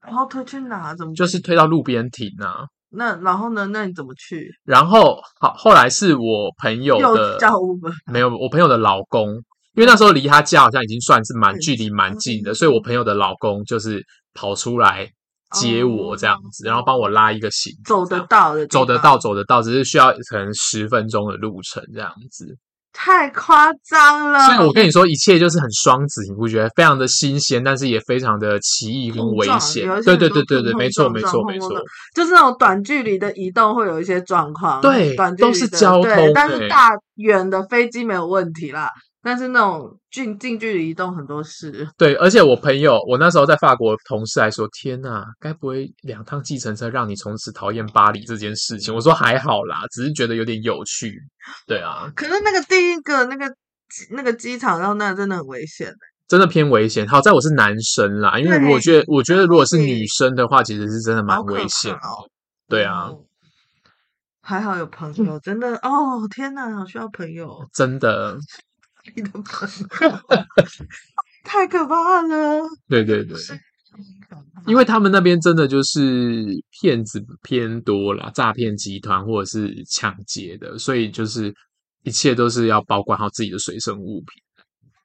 [0.06, 0.94] 然后推去哪？
[0.94, 2.66] 怎么就是推到路边停啊？
[2.90, 3.66] 那然后呢？
[3.66, 4.50] 那你怎么去？
[4.64, 9.30] 然后好，后来是我朋友的叫 Uber，没有我朋友的老公，
[9.74, 15.06] 因为那时候离他家好像已经算是蛮距离蛮近的，所以我朋友的老公就是跑出来
[15.52, 22.56] 接我这样子，然后帮我拉一个行，走得到的，走得到，走得到，只是需要可能十分钟的路程这样子。
[23.00, 24.40] 太夸张了！
[24.40, 26.68] 所以我跟你说，一切就是很双子，你不觉得？
[26.74, 29.86] 非常的新鲜，但是也非常的奇异跟危险。
[30.02, 31.80] 对对对对对，没错没错没错，
[32.12, 34.80] 就是那种短距离的移动会有一些状况。
[34.80, 38.90] 对，短距离都是交通，但是大远的飞机没有问题啦。
[39.20, 51.18] 但是那种近近距离移动很多事，对，而且我朋友，我那时候在法国同事还说：“天呐，该不会两趟计程车让你从此讨厌巴黎这件事情？”我说：“还好啦，只是觉得有点有趣。”
[51.66, 53.52] 对啊，可是那个第一个那个
[54.12, 55.92] 那个机场到那真的很危险，
[56.28, 57.06] 真的偏危险。
[57.08, 62.24] 好在我是男生啦，因为我觉得我觉得如果是女生的话，其实是真的蛮危险哦。
[62.68, 63.10] 对啊，
[64.42, 68.38] 还好有朋友，真的哦，天呐，好需要朋友，真的。
[69.14, 69.68] 你的朋
[70.02, 70.18] 友
[71.44, 72.62] 太可怕了。
[72.88, 73.36] 对对对，
[74.66, 76.44] 因为他们那边真的就是
[76.80, 81.54] 骗子偏多啦，诈骗集团或者是抢劫的，所以就是
[82.02, 84.26] 一切都是要保管好自己的随身物品。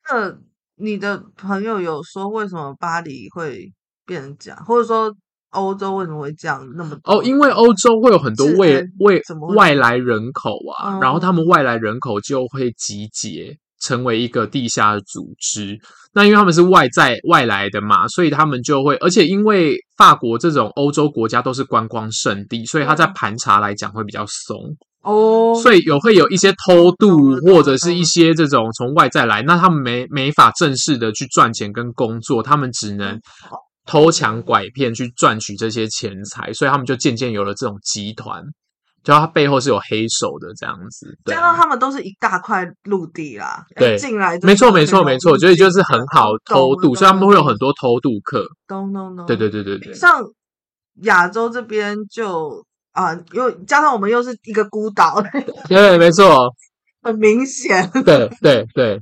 [0.09, 0.37] 那
[0.75, 3.71] 你的朋友有说为什么巴黎会
[4.05, 5.15] 变成这样，或者说
[5.51, 7.13] 欧洲为什么会这样那么多？
[7.13, 8.67] 哦，因为欧洲会有很多外
[8.99, 9.21] 外
[9.55, 13.57] 外来人口啊，然后他们外来人口就会集结。
[13.83, 15.77] 成为一个地下的组织，
[16.13, 24.57] 那因为他们是外在外来的嘛，所以他们就会，而且因为法国这种欧洲国家都是观光胜地，所以他在盘查来讲会比较松。
[25.01, 33.19] 哦，所以有会有一些偷渡或者是一些这种从外在来，那他们没没法正式的去赚钱跟工作，他们只能
[33.85, 38.41] 偷抢拐骗去赚取这些钱财，所以他们就渐渐有了这种集团。
[39.03, 48.45] 就他背后是有黑手的这样子，加上他们都是一大块陆地啦，对，进来没错没错没错，所以就是很好偷渡，所以他们会有很多偷渡客。
[48.65, 49.93] 咚咚咚，对对对对对。
[49.93, 50.23] 像
[51.01, 55.21] 亚洲这边就啊，又加上我们又是一个孤岛，
[55.67, 56.53] 对，没错，
[57.03, 57.89] 很明显。
[58.05, 59.01] 对对对，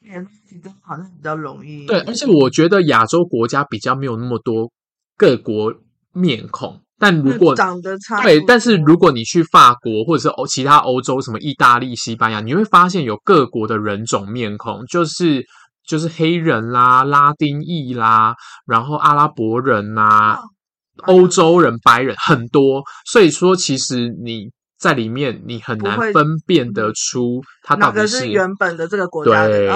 [0.00, 1.86] 连其实好像比较容易。
[1.86, 4.70] 对，而且我觉得亚洲国家比较没有那么多
[5.16, 5.72] 各国
[6.12, 6.82] 面孔。
[7.04, 15.44] 但如果长得差对，但是如果你去法国或者是欧其他欧洲什么意大利、西班牙，你会发现有各国的人种面孔，就是
[15.86, 18.34] 就是黑人啦、拉丁裔啦，
[18.66, 20.40] 然后阿拉伯人啦、
[21.06, 24.48] 欧洲人、白人很多，所以说其实你
[24.78, 29.46] 在里面你很难分辨得出他到底是原本的这个国家。
[29.46, 29.70] 对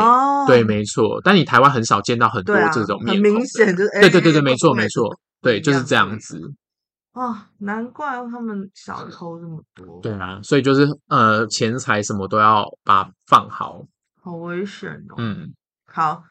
[0.46, 1.20] 对，没错。
[1.22, 6.40] 但你台湾很少见到很多这种面孔，很明显就是对对对对，没错没错，对，就是这样子。
[7.18, 10.00] 哦，难怪他们小偷这么多。
[10.00, 13.82] 对啊，所以就是呃，钱财什么都要把它放好，
[14.22, 15.14] 好危险哦。
[15.16, 15.52] 嗯，
[15.92, 16.22] 好，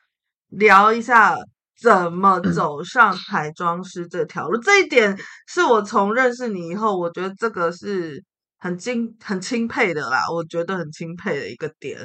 [0.47, 1.35] 聊一下
[1.77, 4.57] 怎么走上彩妆师这条路。
[4.57, 5.17] 嗯、这一点
[5.47, 8.23] 是我从认识你以后，我觉得这个是
[8.57, 10.21] 很敬很钦佩的啦。
[10.33, 11.99] 我觉得很钦佩的一个点。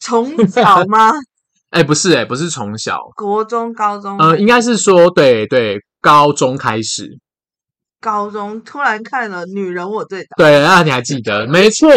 [0.00, 1.12] 从 小吗？
[1.70, 7.18] 哎、欸，不是、欸，哎，不是从小，国中、高中，呃，应该是说，对对，高中开始。
[8.02, 11.46] 高中突然看了《女人我最大》，对，那你还记得？
[11.46, 11.88] 没错，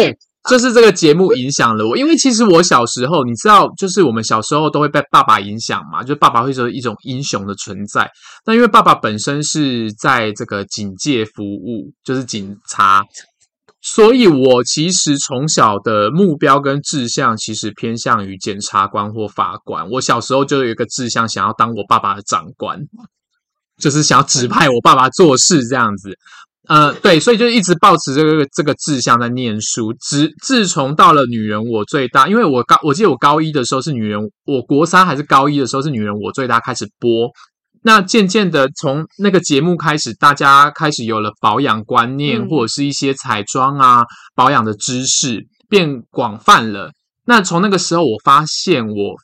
[0.48, 8.08] 就是这个节目影响了我，因为其实我小时候，你知道，就是我们小时候都会被爸爸影响嘛，就爸爸会说一种英雄的存在。
[8.46, 13.02] 那因为爸爸本身是在这个警戒服务，就是警察，
[13.82, 19.90] 所以我其实从小的目标跟志向其实偏向于检察官或法官。
[19.90, 22.78] 我小时候就有一个志向，想要当我爸爸的长官，
[23.80, 26.10] 就是想要指派我爸爸做事这样子。
[26.68, 29.94] 呃，对，所以就一直抱持这个这个志向在念书。
[30.00, 37.30] 自自从到了女人我最大，因为我高，我记得我高一的时候是女人，我国三还是高一的时候是女人我最大开始播。
[37.84, 44.02] 那渐渐的从那个节目开始，大家开始有了保养观念，嗯、或者是一些彩妆啊
[44.34, 46.90] 保养的知识变广泛了。
[47.26, 49.14] 那从那个时候，我发现我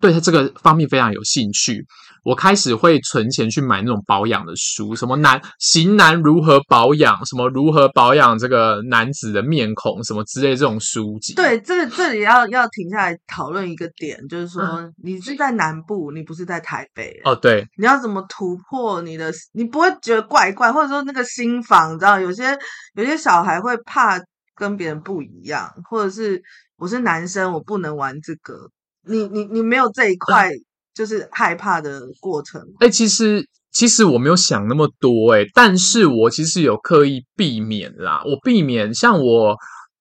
[0.00, 1.84] 对他这个方面非常有兴趣。
[2.24, 11.34] 我开始会存钱去买那种保养的书，什么男型男如何保养，什么如何保养这个男子的面孔，什么之类这种书籍。
[11.34, 17.20] 对，这个这里要要停下来讨论一个点，就是说、嗯、你是在南部，你不是在台北。
[17.24, 19.32] 哦，对，你要怎么突破你的？
[19.52, 22.56] 你不会觉得怪怪，或者说那个新房，你知道，有些
[22.94, 24.20] 有些小孩会怕
[24.54, 26.40] 跟别人不一样，或者是
[26.76, 28.70] 我是男生，我不能玩这个。
[29.04, 30.52] 你你你没有这一块。
[30.92, 32.60] 嗯就是害怕的过程。
[32.80, 38.22] 哎、欸，其实其实我没有想那么多、欸，哎，但是我其实有刻意避免啦。
[38.26, 39.56] 我避免像我，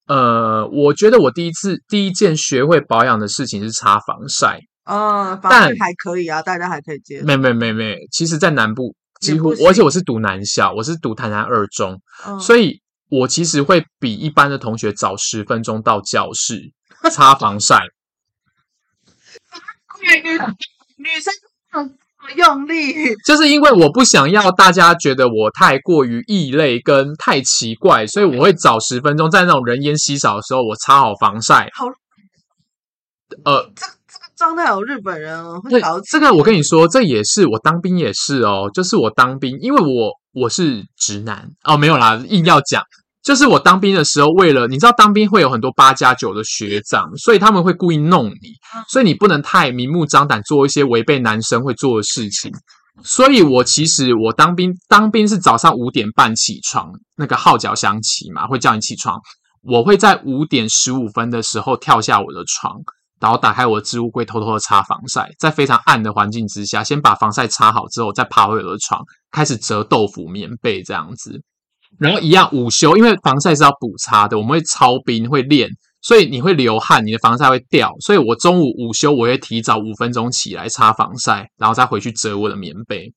[0.08, 4.60] 呃，我觉得我第一次第一件学会保养的事情是擦防晒。
[4.84, 7.26] 嗯，防晒还可以啊，大家还可以接受。
[7.26, 16.74] 没没没没，其实，在南部几乎，而且我是读南校，我是读台南二中，嗯、所以我其实会比一般的同学早十分钟到教室
[17.10, 17.80] 擦防晒。
[21.02, 21.34] 女生
[21.72, 21.90] 这么
[22.36, 22.94] 用力，
[23.26, 31.70] 就是因为我不想要大家觉得我太过于异类跟太奇怪，所以我会早十分钟，在那种人烟稀少的时候，我擦好防晒。
[31.74, 31.86] 好，
[33.44, 36.00] 呃，这这个状态有日本人会搞。
[36.02, 42.84] 这个我跟你说，这也是我当兵也是哦，就是我当兵，因为我我是直男哦，没有啦，硬要讲。
[43.24, 48.54] 就是我当兵的时候，为了你知道当兵会有很多八加九的学长，所以他们会故意弄你，
[48.90, 52.52] 所以你不能太明目张胆做一些违背男生会做的事情。
[53.04, 59.20] 所以我其实我当兵当兵是早上五点半起床，那个号角响起嘛，会叫你起床。
[59.64, 62.76] 我会在五点十五分的时候跳下我的床，
[63.20, 69.00] 然后打开我的置物柜，偷偷的擦防晒，在非常暗的环境之下，先把防晒擦好之后，再爬回我的床，
[69.32, 71.40] 开始折豆腐棉被这样子。
[72.00, 75.70] 然后一样午休，因为防晒是要补擦的，我们会操兵会练，
[76.02, 77.94] 所以你会流汗，你的防晒会掉。
[78.00, 83.14] 所以我中午午休，我会提早五分钟起来擦防晒，然后再回去折我的棉被，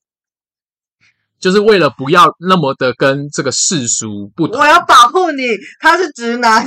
[1.40, 4.60] 就是为了不要那么的跟这个世俗不同。
[4.60, 5.42] 我要保护你，
[5.80, 6.64] 他是直男。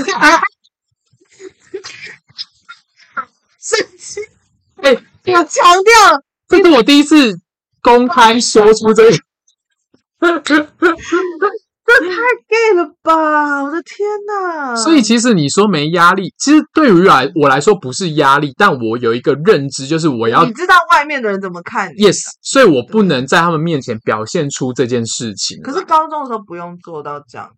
[3.60, 4.22] 生气！
[4.78, 7.38] 哎，我强调，这是我第一次
[7.82, 9.18] 公开说出这个。
[11.88, 12.16] 这太
[12.48, 13.64] gay 了吧！
[13.64, 14.76] 我的天呐！
[14.76, 22.04] 所以其实你说没压力，其实对于来我来说不是压力，但我有一个认知，就是我要你知道外面的人怎么看你。
[22.04, 25.62] Yes，所以我不能在他们面前表现出这件事情。
[25.64, 27.50] 可是高中的时候不用做到这样。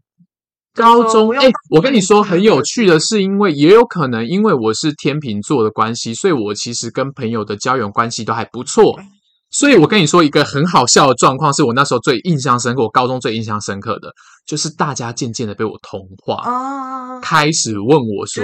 [0.76, 8.98] 高中哎、欸，我跟你说很有趣的是，因为也有可能因为我是天秤座的关系，所以我其实跟朋友的交友关系都还不错。
[9.52, 14.12] 所以我跟你说一个很好笑的状况，是我那时候最印象深刻，我高中最印象深刻的，
[14.45, 18.43] 就是大家渐渐的被我同化，哦、开始问我说：“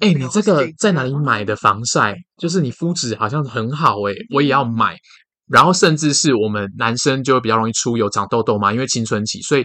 [0.00, 2.16] 哎、欸，你这个在哪里买的防晒？
[2.36, 4.96] 就是你肤质好像很好、欸，诶我也要买。”
[5.46, 9.64] 然后甚至是我们男生就会比较容易出油、长痘痘嘛，因为青春期，所以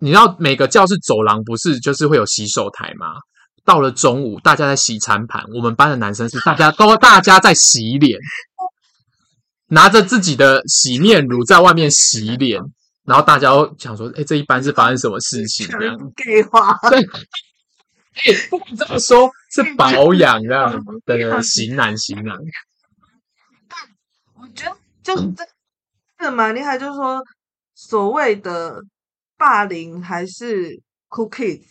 [0.00, 3.06] 你知道每个教室走廊不是就是会有洗手台吗？
[3.64, 8.18] 到了中午，大家在洗餐盘，我们班的男生是大家都大家在洗脸。
[9.68, 12.60] 拿着自己的洗面乳在外面洗脸，
[13.04, 22.36] 然后大家都想说：“哎、欸，这一般是发生什么事情？”这样 gay 话，对，欸、不管这么说，是保养这样的型男型男。
[24.34, 25.44] 我觉得就是这
[26.18, 27.22] 这蛮厉害，就是说
[27.74, 28.82] 所谓的
[29.36, 31.64] 霸凌还是 cool kids，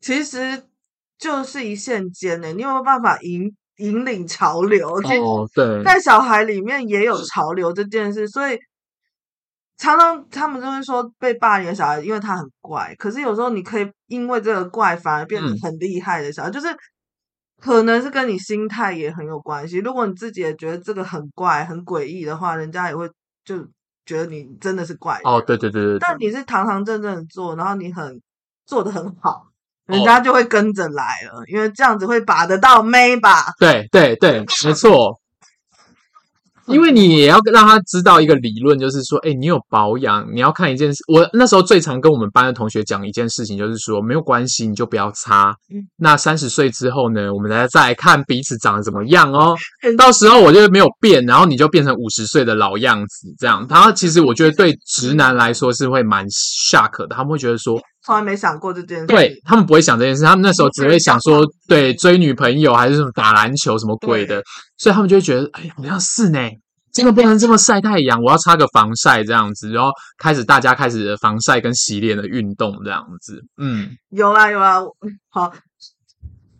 [0.00, 0.64] 其实
[1.18, 2.52] 就是一线间呢。
[2.52, 3.54] 你有没有办法赢？
[3.76, 8.58] 引领潮流，哦， 对，在小孩里面也有潮流这件事，所以
[9.76, 12.94] 常常他们就会说被霸凌的小孩，因为他很怪。
[12.98, 16.68] 可是有时候你可以因为这个怪，反而变得很厉害的小孩，嗯、就是
[17.60, 19.78] 可能是跟你心态也很有关系。
[19.78, 23.06] 如果你自己也觉得这个很怪、很诡异的话，人家也会
[23.44, 23.58] 就
[24.06, 25.20] 觉得你真的是怪。
[25.24, 25.98] 哦，对对对对。
[25.98, 28.20] 但你是堂堂正正的做，然后你很
[28.64, 29.46] 做的很好。
[29.86, 33.52] 人家就会跟着来了，因为这样子会把得到妹吧？
[33.58, 35.18] 对对对，没错。
[36.66, 40.96] 因为你也要让他知道一个理论，就是说，哎，你有保养，你要看一件事。
[41.06, 45.54] 我那时候最常跟我们班的同学讲一件事情，就是说，没有关系，你就不要擦。
[45.96, 49.54] 那三十岁之后呢，我们来再来看彼此长得怎么样哦。
[49.96, 53.64] 到时候我就没有变，然后你就变成五十岁的老样子，这样。
[53.70, 59.06] 然后其实我觉得对直男来说是会蛮 shock 的，他们会觉得说，从来没想过这件事。
[59.06, 64.40] 对，他们不会想这件事，他们那时候只会想说， 对，追女朋友还是什么打篮球什么鬼的。
[64.78, 66.38] 所以他们就会觉得，哎，好像是呢，
[66.92, 74.80] 真的变成这么晒太阳，我要擦个防晒这样子，然后开始大家开始防晒跟洗脸的运动这样子，嗯，有啦有啦，
[75.28, 75.52] 好，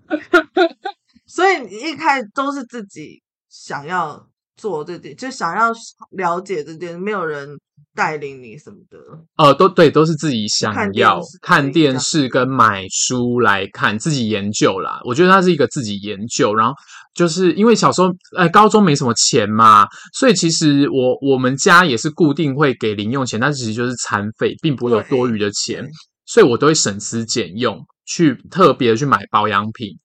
[1.26, 4.26] 所以你一开始都是自己想要
[4.57, 5.73] 做这件，就想要
[6.13, 7.49] 了解这件，没有人
[7.95, 8.99] 带领你什么的，
[9.37, 15.01] 呃，都对，都是自己想要看电视，跟买书来看，自己研究啦。
[15.05, 16.75] 我觉得它是一个自己研究，然后
[17.15, 25.87] 就是因为小时候，哎，高中没什么钱嘛，所以其实我我们家也是固定会给零用钱，但其实就是餐费，并不会有多余的钱，
[26.27, 29.99] 所以我都会省吃俭用，去特别去买保养品，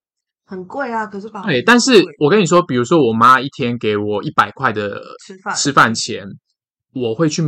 [0.51, 6.27] 很贵啊，可是保对，但是我跟你说，比如说我妈一天给我一百块的吃饭吃饭钱，
[6.93, 7.41] 我会去。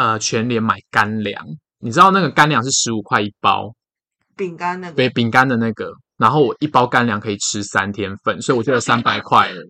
[0.00, 1.44] 呃，全联买干粮，
[1.80, 3.74] 你知道那个干粮是十五块一包，
[4.36, 9.60] 饼干那个，对，饼干的那个，然后我一包干粮可以吃三天份，所以我就有三百块了。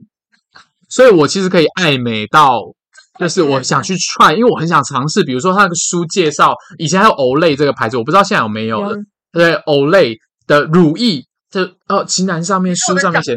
[0.91, 2.61] 所以我其实可以爱美到，
[3.19, 8.95] 就是我想去 try，因为我很想尝试，比如说他那个书介绍，以前还有 Olay 这个牌子，我不知道现在有没有了。
[8.95, 13.37] 嗯、对，Olay 的乳液，这哦，旗舰上面书上面写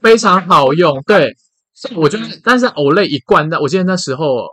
[0.00, 1.34] 非常好用，对，
[1.74, 4.46] 所以我就，但是 Olay 一罐，那我记得那时候。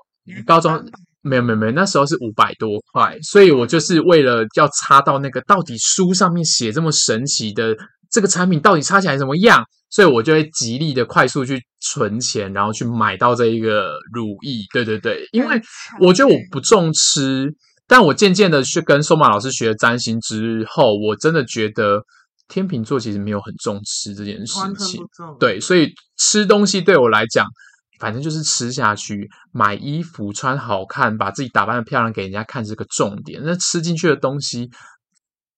[0.48, 0.84] 高中
[1.22, 7.76] 没有没有没有，那时候是五百多块，所以我就是为了要擦到那个到底书上面写这么神奇的
[8.10, 14.66] 这个产品到底擦起来怎么样，所以我就会极力的快速去存钱，然后去买到这一个乳液。
[14.74, 15.62] 对对对，因为
[16.02, 17.54] 我觉得我不重吃，
[17.88, 22.04] 但我渐渐的去跟松马老师学了占星之后，我真的觉得
[22.48, 25.04] 天秤座其实没有很重吃这件事情。
[25.40, 27.48] 对，所以吃东西对我来讲。
[27.98, 33.42] 反正就是吃下去，买衣服穿好看，把自己打扮的漂亮给人家看是个重点。
[33.42, 34.70] 那吃进去的东西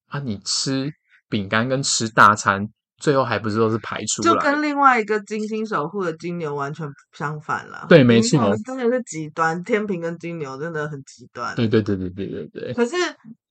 [0.05, 0.91] 啊，你吃
[1.29, 2.67] 饼干跟吃大餐，
[2.97, 4.33] 最后还不是都是排出来？
[4.33, 7.85] 就跟另外一个金星守护的金牛完全相反了。
[7.87, 9.63] 对，没错，真的是极端。
[9.63, 11.55] 天平跟金牛真的很极端。
[11.55, 12.73] 对对对对对对对。
[12.73, 12.95] 可是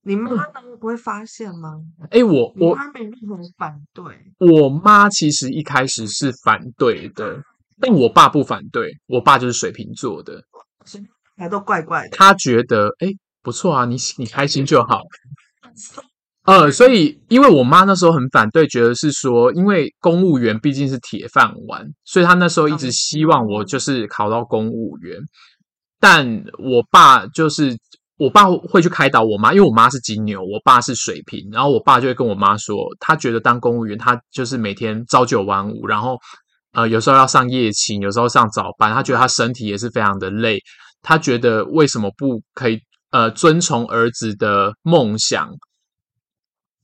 [0.03, 0.45] 你妈呢？
[0.81, 1.81] 不会发现吗？
[2.11, 4.05] 哎、欸，我我妈没任何反对。
[4.39, 7.43] 我妈其实一开始是反对的。
[7.79, 10.43] 但我爸不反对，我爸就是水瓶座的，
[11.37, 12.17] 还都怪怪的。
[12.17, 15.03] 他觉得，哎，不错啊，你你开心就好。
[16.47, 25.19] 呃，所以因为我妈那时候很反对，觉得是说，因为公务员毕竟是铁饭碗，所以她那时候一直希望我就是考到公务员。
[25.99, 27.77] 但我爸就是，
[28.17, 36.17] 我爸会去开导我妈，因为我妈是金牛，我爸是水瓶，然后我爸就会跟我妈说，他觉得当公务员，他就是每天朝九晚五，然后。
[36.73, 40.59] 呃，有时候要上夜勤，有时候上早班，他觉得他身体也是非常的累。
[41.01, 42.79] 他觉得为什么不可以
[43.13, 45.49] 呃遵从儿子的梦想？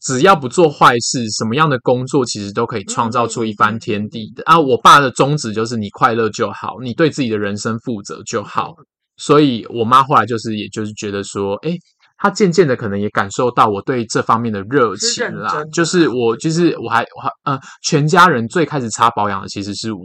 [0.02, 4.42] 只要不做坏事，什么样的工作其实都可以创造出一番天地的。
[4.44, 8.74] 啊，我爸的宗旨就是你快乐就好，你对自己的人生负责就好。
[9.16, 11.76] 所以我妈后来就是，也就是觉得说，诶
[12.16, 20.00] 她渐渐的可能也感受到我对这方面的热情啦，是就是我就是我还我还呃，全家人最开始擦保养的其实是我，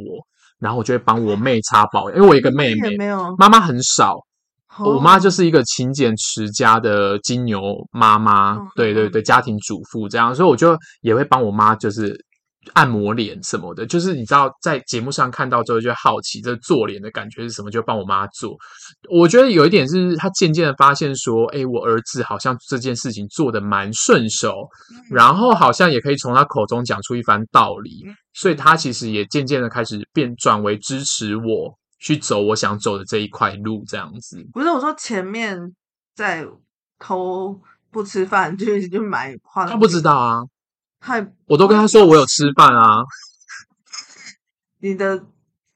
[0.60, 4.16] 然后我就会帮我 妹擦保养，因为我一个妹妹，没有妈妈很少，
[4.80, 7.62] 我妈就是一个勤俭持家的金牛
[7.92, 12.26] 妈妈，对对对，家庭主妇这样，所以我就也会帮我妈就是。
[12.74, 18.58] 按摩脸什么的，就是你知道，在节目上看到之后就好奇，这做脸的感觉是什么，就帮我妈做。
[19.10, 24.68] 我觉得有一点是，她渐渐的发现说，哎，我儿子好像这件事情做得蛮顺手，
[25.10, 28.04] 然后好像也可以从他口中讲出一番道理，
[28.34, 34.46] 所以她其实也渐渐的开始变转为支持我去走我想走的这一块路，这样子。
[34.54, 35.76] 不是我说前面
[36.16, 36.46] 在
[37.00, 37.60] 偷
[37.92, 40.42] 不吃饭就就买他不知道啊。
[41.00, 43.04] 太，我都跟他说我有吃饭啊。
[44.80, 45.26] 你的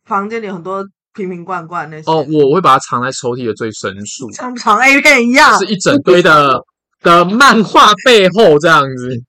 [0.06, 2.12] 房间里有很多瓶瓶罐罐那些。
[2.12, 6.60] 哦，我我会把它藏在抽屉的最深处，像藏 A 片一样，是一整堆的
[7.02, 9.24] 的漫画背后这样子。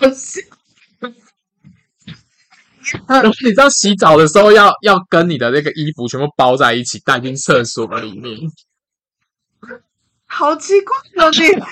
[3.08, 8.36] 然后你知道洗澡的时候要要跟你的那个衣服全部包在一起带进厕所里面。
[10.26, 11.68] 好奇怪哦，你 你真的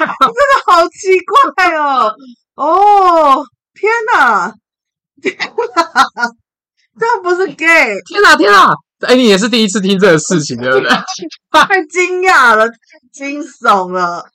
[0.67, 1.19] 好奇
[1.57, 2.15] 怪哦！
[2.57, 3.43] 哦，
[3.73, 4.53] 天哪，
[5.23, 5.35] 天
[5.75, 5.85] 哪，
[6.99, 7.97] 这样不是 gay？
[8.07, 8.71] 天哪，天哪！
[9.01, 10.91] 哎，你也是第一次听这个事情，对不对？
[11.51, 12.75] 太惊讶了，太
[13.11, 14.27] 惊悚了，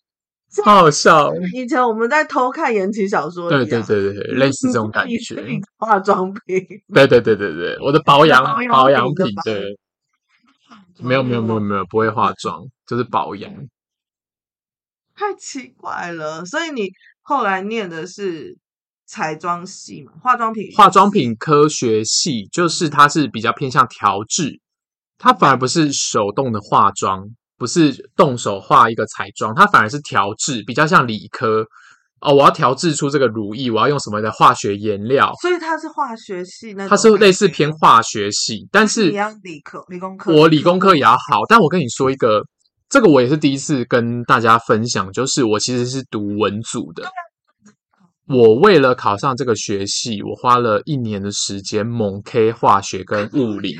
[0.63, 1.33] 好 好笑。
[1.53, 5.59] 以前我们在偷看言情小说，对对对对对，类似这种 感觉。
[5.77, 9.77] 化妆品，对对对对对，我的保养保养品，对。
[10.99, 13.51] 没有没有没有没有，不会化妆，就是保养。
[15.13, 16.89] 太奇怪了，所以你
[17.21, 18.55] 后来念的是
[19.05, 20.13] 彩妆系嘛？
[20.21, 24.61] 化妆品化妆品科学系，就是它是比较偏向调制，
[25.17, 27.27] 它反而不是手动的化妆，
[27.57, 31.65] 不是动手画一个彩妆，它反而是调制，比较像理科
[32.21, 32.33] 哦。
[32.33, 35.33] 我要调制出这个乳液，我要用什么的化学颜料？
[35.41, 42.43] 所以它是化学系，那它是类似偏化学系，但是你要理科理工科，我理工科也要好，但我跟你说一个。
[42.87, 47.03] 这个我也是第一次跟大家分享，就是我其实是读文组的。
[48.27, 53.75] 我为了考上这个学系，我花了一年的时间猛 K 化学跟物理，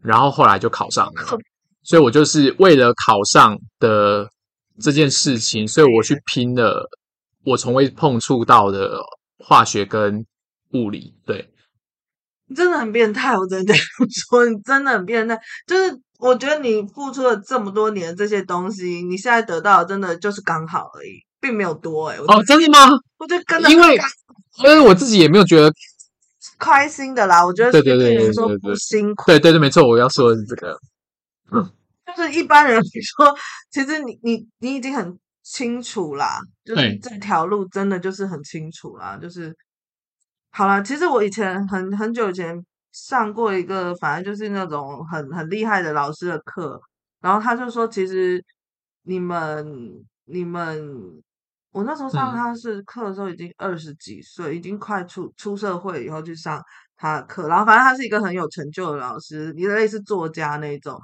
[0.00, 1.12] 然后后来就考上了。
[1.84, 4.28] 所以我就是为了考上的
[4.80, 6.88] 这件事情，所以我去拼了
[7.44, 8.98] 我从未碰触到的
[9.38, 10.24] 化学跟
[10.72, 11.14] 物理。
[11.24, 11.48] 对，
[12.48, 13.74] 你真的很变态，我真的
[14.30, 16.00] 说你真的很变态，就是。
[16.20, 22.22] 我觉得你付出了这么多年这些东西，你现在得到的真的就是刚好而已，并没有多哎、欸。
[22.22, 22.88] 哦，真的吗？
[23.18, 23.98] 我觉得跟因为
[24.62, 25.70] 因为我自己也没有觉得
[26.58, 27.44] 开心的啦。
[27.44, 29.26] 我觉得对对对，对，说不辛苦。
[29.26, 30.74] 对对对，没错，我要说的是这个。
[31.50, 31.72] 嗯，
[32.06, 33.34] 就是一般人你说，
[33.70, 39.16] 其实你你你已经很清楚啦，就是这条路真的就是很清楚啦。
[39.16, 39.56] 就是
[40.50, 42.64] 好啦，其实我以前很很久以前。
[42.96, 46.80] 上过一个，反正就是那种很很厉害的老师的课，
[47.20, 48.40] 然后他就说，其实
[49.02, 49.66] 你们
[50.26, 51.20] 你们，
[51.72, 56.62] 我那时候上他是课的时候已经二十几岁，嗯、已经快出出社会以后去上
[56.94, 60.96] 他的课，然后反正他是一个很有成就的老师，一个类似作家那种，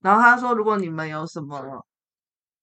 [0.00, 1.84] 然后他说，如果你们有什么。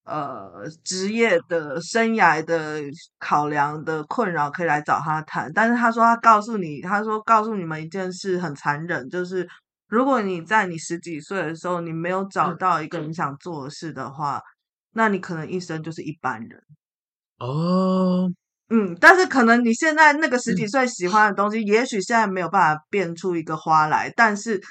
[0.10, 0.50] 呃，
[0.86, 2.82] 职业的生涯的
[3.20, 9.46] 考量的困扰可以来找他谈，但是他说他告诉你，他说告诉你们一件事很残忍，就是
[9.90, 14.42] 如果你在你十几岁的时候你没有找到一个你想做的事的话，
[14.94, 16.64] 那你可能一生就是一般人。
[17.40, 18.32] 哦，
[18.70, 24.62] 嗯，但是可能你现在那个十几岁喜欢的东西，也许现在没有办法变出一个花来，但是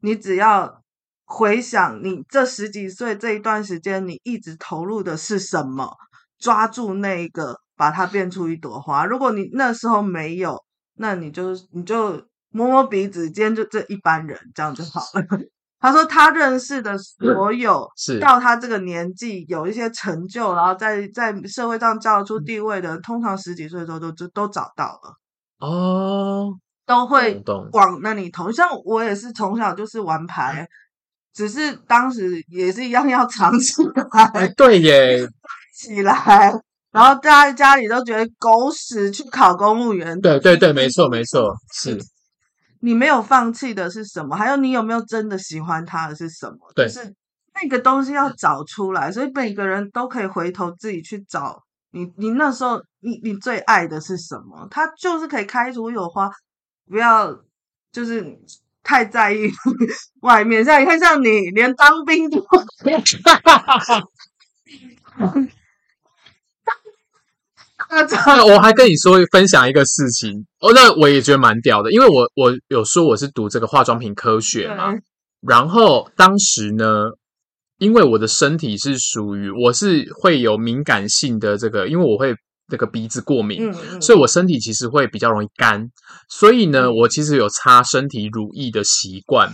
[0.00, 0.82] 你只要。
[1.28, 5.90] 回想你这十几岁这一段时间，你一直投入的是什么？
[6.38, 9.04] 抓住那一个，把它变出一朵花。
[9.04, 10.62] 如果你那时候没有，
[10.98, 15.26] 那你就你就摸摸鼻子，今天就这一般人这样就好了。
[15.80, 17.86] 他说他认识的所有
[18.22, 25.16] 到他这个年纪有一些成就，然后在在社会上叫得出地位的，通常十几岁的时候都都都找到了
[25.58, 26.52] 哦，
[26.86, 28.52] 都会往那里投。
[28.52, 30.68] 像我也是从小就是玩牌。
[31.36, 33.74] 只是当时也是一样要藏起
[34.12, 35.28] 来，哎，对耶，
[35.76, 36.50] 起来，
[36.90, 40.18] 然后大家家里都觉得狗屎，去考公务员。
[40.22, 41.98] 对对对，没错没错，是。
[42.80, 44.34] 你没有放弃的是什么？
[44.34, 46.72] 还有你有没有真的喜欢他的是什么？
[46.74, 47.14] 对，就是
[47.54, 52.10] 那个东西要找出来，所以每个人都可以回头自己去找你。
[52.16, 54.66] 你那时候你你最爱的是什么？
[54.70, 56.30] 他就是可以开出有花，
[56.88, 57.30] 不要
[57.92, 58.24] 就是。
[58.86, 59.50] 太在意
[60.22, 62.38] 外面，像你看，像你连当兵都，
[68.46, 74.94] 我还跟你说分享一个事情，哦，那我也觉得蛮屌的，因为我我有说我是读这个化妆品科学嘛，
[75.40, 77.10] 然后当时呢，
[77.78, 82.36] 因为我的身体是属于我是会有敏感性的这个，因为我会。
[82.68, 85.90] 那个鼻子过敏，所以我身体其实会比较容易干，
[86.28, 89.52] 所以呢，我其实有擦身体乳液的习惯。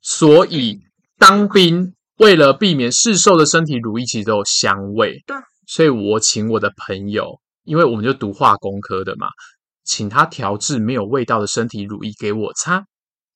[0.00, 0.78] 所以
[1.18, 5.36] 当兵为了避免市售的身体乳液其实都有香味，对，
[5.66, 9.28] 所以我请我的朋友，因为我们就读化工科的嘛，
[9.84, 12.86] 请他调制没有味道的身体乳液给我擦。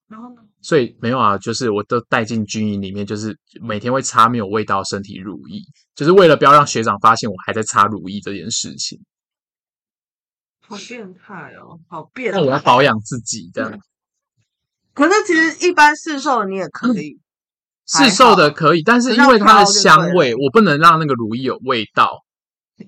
[0.08, 0.41] 然后呢？
[0.62, 5.60] 所以没有啊，就是我都带进军营里面，就是每天会擦没有味道的身体乳液，
[5.94, 9.00] 就是为了不要让学长发现我还在擦乳液这件事情。
[10.60, 12.38] 好变态哦，好变态！
[12.38, 13.78] 那我要保养自己这样。
[14.94, 17.18] 可是其实一般试售的你也可以，
[17.86, 22.24] 市售的可以，但是因为它的香味，我不能让那个乳液有味道。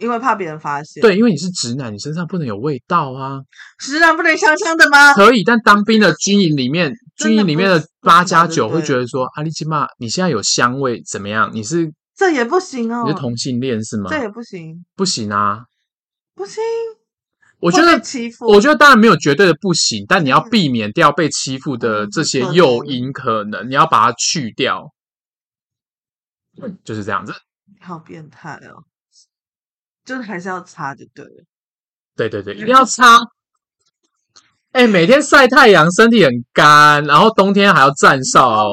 [0.00, 3.40] 因为怕别人发现，对，因为你是直男，你身上不能有味道啊。
[3.78, 5.14] 直男不能香香的吗？
[5.14, 11.50] 可以，但当兵的军营里面，军营里面的八加九会觉得说：“阿里基玛，你现在有香味怎么样？
[11.54, 13.04] 你是这也不行哦。
[13.06, 14.10] 你是同性恋是吗？
[14.10, 15.64] 这也不行，不行啊，
[16.34, 16.62] 不行。
[17.60, 24.92] 我觉得欺负，我觉得当然没有绝对的不行，但你要避免掉被欺负的这些诱因，可能你要把它去掉，
[26.84, 27.32] 就是这样子。
[27.80, 28.84] 好变态哦，
[30.04, 31.44] 就是还是要擦就对了。
[32.16, 33.18] 对对对，一定要擦。
[34.74, 38.66] 哎、欸，每天晒太阳，身体很干，然后冬天还要站哨，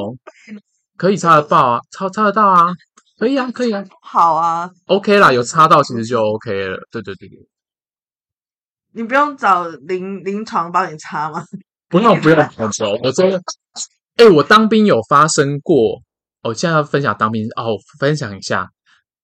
[0.97, 2.71] 可以擦得到啊，擦擦得到啊，
[3.19, 6.79] 可以啊， 可以啊，好啊，OK 啦，有擦到其实就 OK 了。
[6.91, 7.37] 对对对对。
[8.93, 11.45] 你不用找临临床帮你擦吗？
[11.87, 12.39] 不用 不用，
[13.03, 13.37] 我真的，
[14.15, 16.01] 哎、欸，我当兵有发生过，
[16.41, 18.67] 我现在要分享当兵哦，分享一下，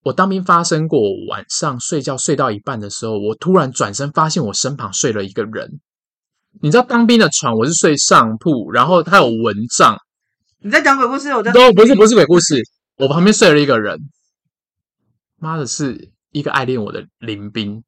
[0.04, 5.80] 我当兵发生过，晚上睡觉睡到一半的时候，我突然转身发现我身旁睡了一个人。
[6.62, 9.98] 你知道当兵的床我是睡上铺，然后他有蚊帐。
[10.60, 11.30] 你在讲鬼故事？
[11.30, 12.62] 我在都不是不是鬼故事，
[12.98, 14.00] 我旁边睡了一个人。
[15.40, 17.84] 妈的，是一个爱恋我的林兵。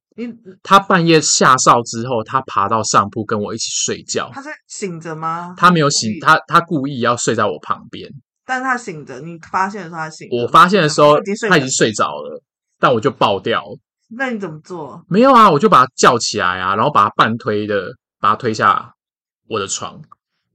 [0.61, 4.29] 他半夜下哨之后，他爬到上铺跟我一起睡觉。
[4.33, 5.55] 他是醒着吗？
[5.57, 8.07] 他没有醒，他他故意要睡在我旁边。
[8.45, 10.27] 但是他醒着，你发现的时候他醒。
[10.31, 11.17] 我发现的时候
[11.49, 12.43] 他已经睡着了，
[12.79, 13.79] 但我就爆掉了。
[14.09, 15.01] 那你怎么做？
[15.07, 17.89] 没有啊，我就把他叫起来啊，然后把他半推的
[18.19, 18.93] 把他推下
[19.47, 20.01] 我的床。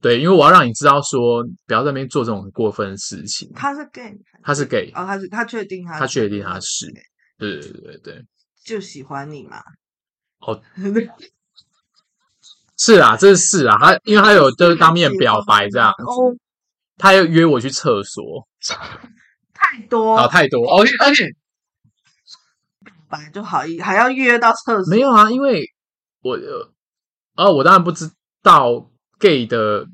[0.01, 3.51] 对，因为我要让你知道说，不要在那边做这种很过分的事情。
[3.55, 6.85] 他是 gay，他是 gay，哦，他是他确定他，他确定他是，
[7.37, 8.25] 对对对对。
[8.63, 9.61] 就喜欢你嘛？
[10.39, 10.61] 哦，
[12.77, 16.35] 是啊，这是啊，他因为他有 就是当面表白这样，哦，
[16.97, 18.47] 他又约我去厕所，
[19.55, 21.25] 太多啊，太多，OK OK，
[22.83, 24.91] 表白就好意还要约到厕所？
[24.91, 25.63] 没有啊，因为
[26.21, 26.71] 我呃，
[27.35, 28.09] 我当然不知
[28.41, 29.85] 道 gay 的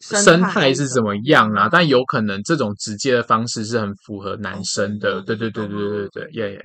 [0.00, 6.64] 生态是怎么样啦，但有可能这种直接的方式是很符合男生的，对对对对对对，耶耶耶，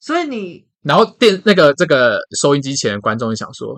[0.00, 0.66] 所以你。
[0.82, 3.74] 然后电那个这个收音机前的观众就想说，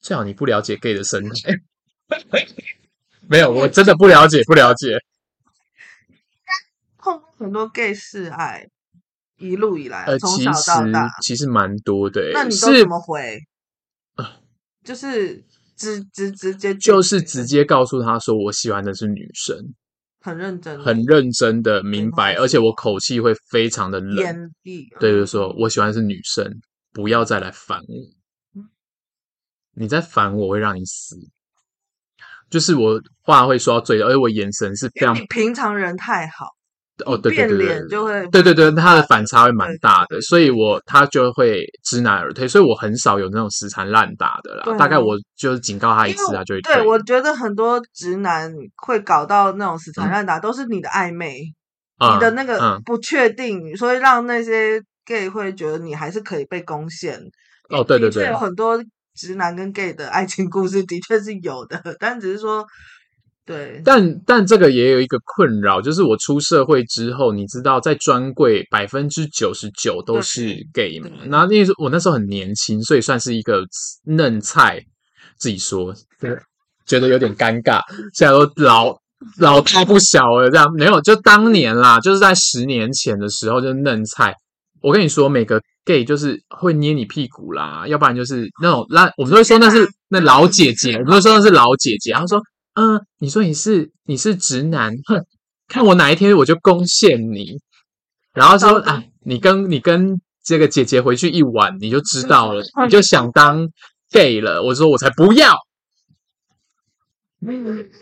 [0.00, 1.60] 最好你不了解 gay 的生态。
[3.28, 4.96] 没有，我真的不了解，不了解。
[6.98, 8.68] 碰很多 gay 示爱，
[9.38, 12.30] 一路以来，呃，从小到大，其实，其实蛮多的。
[12.32, 13.40] 那你都怎么回？
[14.86, 15.44] 就是
[15.76, 19.74] 直直直接，就是直接告诉他说，我喜欢的是女生。
[20.20, 24.50] 很认真，很认真的明白，而且我口气会非常的冷，
[24.98, 26.44] 对，就是说我喜欢的是女生，
[26.92, 28.64] 不要再来烦我。
[29.74, 31.16] 你再烦我，我会让你死。
[32.50, 35.14] 就是我话会说到最，而且我眼神是非常。
[35.26, 36.55] 平常人太好。
[37.04, 44.78] 哦，对对对对，就会对对对，他的反差会蛮大的，所以我他就会知难而退，所以我很少有那种死缠烂打的啦。
[44.78, 46.74] 大概我就是警告他一次，他就会退。
[46.74, 51.42] 对，我觉得很多直男会搞到那种死缠烂打，都是你的暧昧，
[52.00, 57.20] 你的那个不确定，所以让那些 gay 会觉得你还是可以被攻陷。
[57.68, 58.82] 哦，对对对，有很多
[59.14, 62.64] 直男跟 gay 的爱情故事的确是有的，但只是说。
[63.46, 71.08] 对，但但这个也有一个困扰，就是我出社会之后，你知道，在专柜百分之九十九都是 gay 嘛。
[71.30, 73.62] 然后那时候我那时候很年轻，所以算是一个
[74.04, 74.84] 嫩菜，
[75.38, 76.36] 自己说，对，
[76.86, 77.80] 觉得有点尴尬。
[78.12, 78.98] 现在都老
[79.38, 84.34] 老大不小了，这样没有，就当年啦，就是在十年前的时候，就是嫩菜。
[84.82, 92.42] 我跟你说，每个 gay 就是会捏你屁股啦，要不然就是那种那我们都会说那是那老姐姐，我们都说那是老姐姐，然后说。
[92.76, 95.24] 嗯，你说你是你是直男，哼，
[95.66, 97.58] 看我哪一天我就攻陷你，
[98.34, 103.66] 然后说，啊，你跟你跟这个姐姐回去一晚，你就知道了，你就想当
[104.10, 104.62] gay 了。
[104.62, 105.56] 我说我才不要，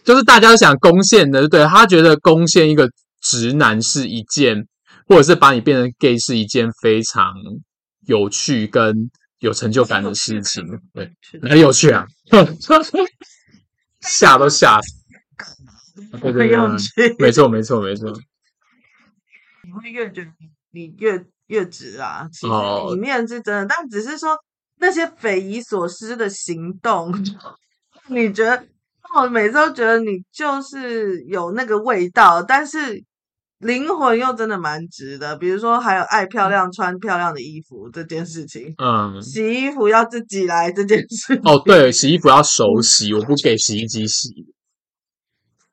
[0.02, 2.90] 就是大家都想攻陷的，对，他觉得攻陷一个
[3.22, 4.66] 直男是一件，
[5.06, 7.32] 或者是把你变成 gay 是一件非常
[8.06, 9.08] 有趣跟
[9.38, 11.08] 有成就感的事情，对，
[11.48, 12.04] 很有趣啊。
[14.04, 14.94] 吓都吓死！
[16.20, 16.48] 对对
[16.96, 18.12] 对，没错没错没错。
[19.64, 20.30] 你会越觉得
[20.70, 24.38] 你越越值啊，其实里面是真的，但只是说
[24.78, 27.12] 那些匪夷所思的行动，
[28.08, 28.66] 你觉得
[29.16, 33.04] 我每次都觉得你就是有那个味道，但是。
[33.64, 41.40] 灵魂又真的蛮值的，比如说还有爱漂亮、穿漂亮的衣服这件事情，嗯，洗衣服要自己来这件事。
[41.44, 44.28] 哦，对，洗衣服要手洗，我不给洗衣机洗。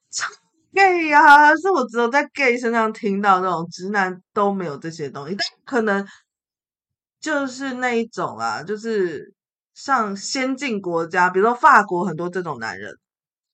[0.09, 0.25] 超
[0.73, 6.07] gay 呀、啊，是我只有在 gay 身上听到那种直男都没有这些东西，但可能
[7.19, 9.33] 就是那一种啊，就是
[9.73, 12.97] 像先进国家，比如说法国很多这种男人。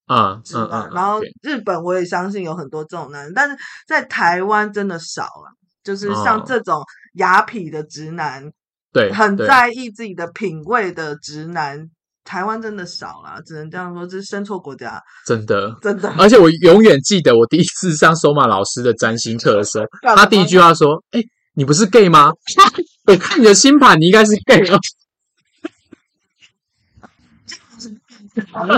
[0.08, 3.56] 嗯嗯嗯，然后日本我也相信有很多这种男人，但是
[3.88, 5.52] 在台湾真的少啊，
[5.84, 6.82] 就是像这种
[7.16, 8.52] 雅痞的直男，哦、
[8.94, 11.90] 对，很在意自己的品味的直男。
[12.24, 16.14] 台湾真的少了，只能这样说，这是生错国家，真的，真的。
[16.18, 22.30] 而且我永远记得，我第一次上索马老师的占星课的时候，他第一句话说：“哎、欸，你不是 gay 吗？
[23.08, 24.78] 我看你的星盘，你应该是 gay 哦。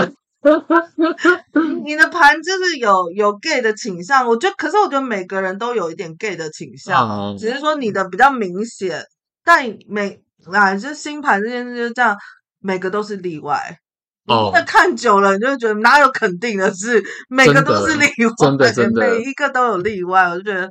[1.84, 9.04] ”你的盘就是有有 gay 的倾向，我觉得，可是我觉得每个人都有一点 gay 的倾向，嗯、只是说你的比较明显。
[9.44, 10.22] 但每
[10.52, 12.16] 啊，就星盘这件事就这样。
[12.62, 13.78] 每个都是例外
[14.26, 20.24] 哦，那看久了你就会觉得哪有肯定的事，每个都是例外，真的真的，每一个都有例外。
[20.24, 20.68] 我就觉得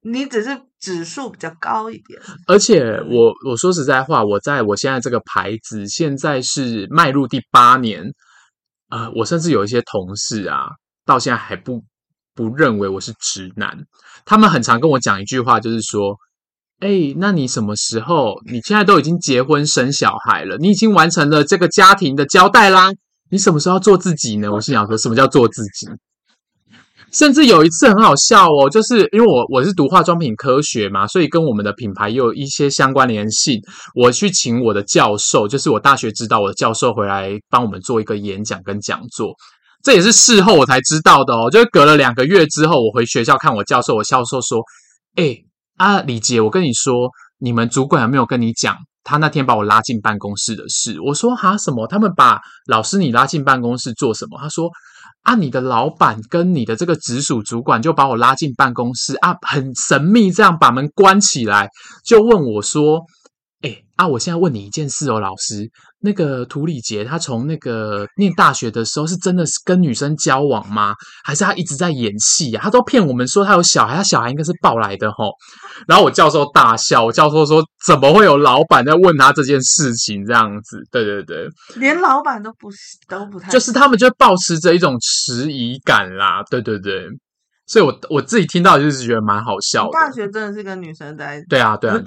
[0.00, 2.18] 你只是指数比较高一点。
[2.46, 8.02] 而且我我说实在话，我在我现在这个牌子现在是迈入第八年，
[8.88, 10.66] 呃，我甚至有一些同事啊，
[11.04, 11.82] 到现在还不
[12.34, 13.76] 不认为我是直男。
[14.24, 16.16] 他们很常跟我讲一句话，就是说。
[16.78, 18.34] 哎，那你什么时候？
[18.44, 22.90] 你现在都已经结婚生小孩了，你已经完成了这个家庭的交代啦。
[23.30, 24.52] 你什么时候要做自己呢？
[24.52, 25.86] 我是想说，什么叫做自己？
[27.12, 33.60] 甚至有一次很好笑哦，就是因为我我是读化妆品科学嘛，所以跟我们的品牌也有一些相关联性。
[33.94, 39.34] 我去请我的教授，就是我大学指导我的教授回来帮我们做一个演讲跟讲座。
[39.82, 44.60] 这也是事后我才知道的哦，就是隔了两个月之后，我回学校看我教授，我教授说
[45.16, 45.36] ：“哎。”
[45.76, 50.98] 啊，李杰，我跟你说，你们主管有没有跟你讲他那天把我拉进办公室的事？
[51.02, 51.86] 我说哈什么？
[51.86, 54.38] 他们把老师你拉进办公室做什么？
[54.40, 54.70] 他说
[55.26, 61.68] 啊，你的老板跟你的这个直属主管就把我拉进办公室啊，很神秘，这样把门关起来，
[62.04, 63.02] 就问我说，
[63.62, 65.68] 哎啊，我现在问你一件事哦，老师。
[66.06, 70.94] 那个涂里杰，他从那个念大学的时候，是真的是跟女生交往吗？
[71.24, 72.60] 还是他一直在演戏呀？
[72.62, 75.32] 他都骗我们说他有小孩，他小孩应该是抱来的吼。
[75.88, 82.78] 然后我教授大笑，我教授说：“怎么会有老板在问他这件事情？”这样子，对对对，连老板都不是
[83.08, 86.42] 都不太，就是他们就抱持着一种迟疑感啦。
[86.48, 87.08] 对对对，
[87.66, 89.90] 所以我我自己听到就是觉得蛮好笑的。
[89.92, 91.46] 大学真的是跟女生在一起？
[91.48, 92.00] 对啊，对啊。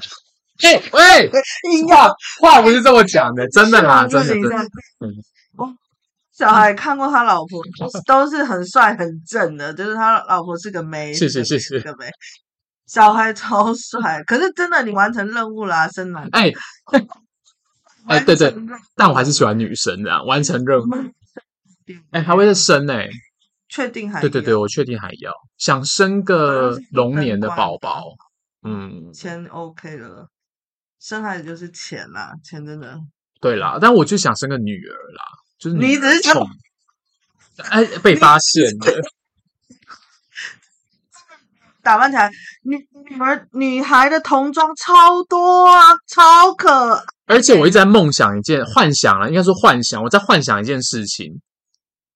[0.61, 1.31] 哎、欸、喂，
[1.71, 4.35] 硬要话不是这么讲的，真的啦，真的。
[4.99, 5.07] 嗯，
[5.57, 5.73] 哦，
[6.33, 7.61] 小孩看过他老婆，
[8.05, 12.09] 都是很帅很正的，就是他老婆是个妹，谢谢谢谢，是个妹。
[12.87, 16.27] 小孩超帅，可是真的你完成任务啦，生男。
[16.31, 16.51] 哎，
[18.07, 18.53] 哎，对对，
[18.95, 20.83] 但我还是喜欢女生的，完成任务。
[22.11, 22.93] 哎，还会再生呢？
[23.69, 24.19] 确定还？
[24.19, 28.03] 对对对，我确定还要，想生个龙年的宝宝。
[28.63, 30.27] 嗯，先 OK 了。
[30.99, 32.99] 生孩子就是钱啦，钱真的。
[33.41, 35.23] 对啦，但我就想生个女儿啦，
[35.57, 36.45] 就是你只是穷，
[37.69, 39.01] 哎，被发现了，
[41.81, 42.29] 打扮起来，
[42.63, 42.75] 女
[43.09, 47.03] 女儿女孩的童装超多啊，超可爱。
[47.27, 51.39] 而且我一直在梦想一件幻想啊，应该说幻想，我在幻想一件事情，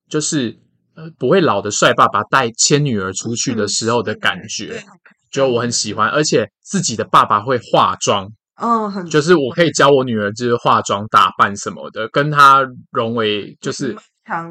[0.10, 0.60] 就是
[0.96, 4.84] 呃不会老的帅爸爸带牵女儿出去的时候的感觉，
[5.32, 8.30] 就我很喜欢，而且自己的爸爸会化妆。
[8.56, 13.98] 嗯，很就是我可以教我女儿就是化妆打扮什么的，跟她融为就是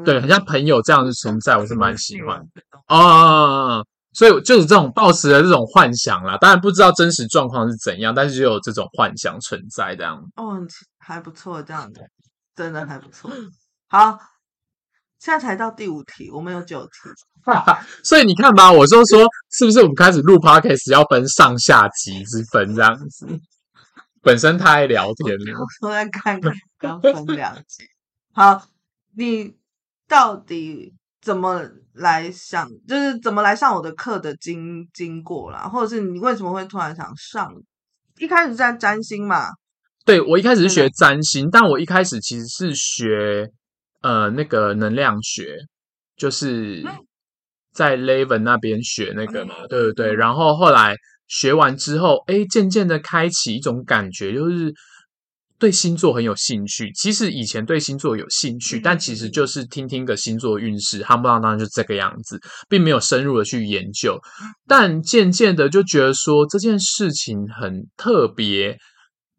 [0.03, 3.85] 对，很像朋友这样的存在，我是蛮喜欢的哦。
[4.15, 10.21] 所以就是这种抱持的这种幻想啦，当然不知道真实状况是怎样，但是就有这种幻想存在这样。
[10.35, 10.59] 哦，
[10.99, 11.99] 还不错，这样子
[12.55, 13.31] 真的还不错。
[13.87, 14.19] 好，
[15.17, 16.89] 现在才到第五题，我们有九题，
[18.03, 23.25] 所以你看吧，我就说是不是我们开始录 podcast 要分上下集之分这样子？
[24.23, 27.83] 本身太爱聊天了， 我来看看刚分两集。
[28.31, 28.65] 好，
[29.17, 29.53] 你
[30.07, 31.61] 到底怎么
[31.91, 32.69] 来想？
[32.87, 37.53] 就是怎么来上我的课的经经过啦，或者是你为什么会突然想上？
[38.17, 39.49] 一开始在占星嘛？
[40.05, 43.49] 对，我一开始是学占星，但我一开始其实是学
[44.01, 45.57] 呃那个能量学，
[46.15, 46.81] 就是
[47.73, 50.95] 在 Leven 那边学那个嘛，对对对，然后后来。
[51.33, 54.71] 学完之后，哎，渐渐的开启一种感觉，就是
[55.57, 56.91] 对星座很有兴趣。
[56.93, 64.19] 其实以前对星座有兴趣，但其实就是听听个星座运势，夯不啷当就这个样子，并没有深入的去研究。
[64.67, 68.77] 但渐渐的就觉得说这件事情很特别，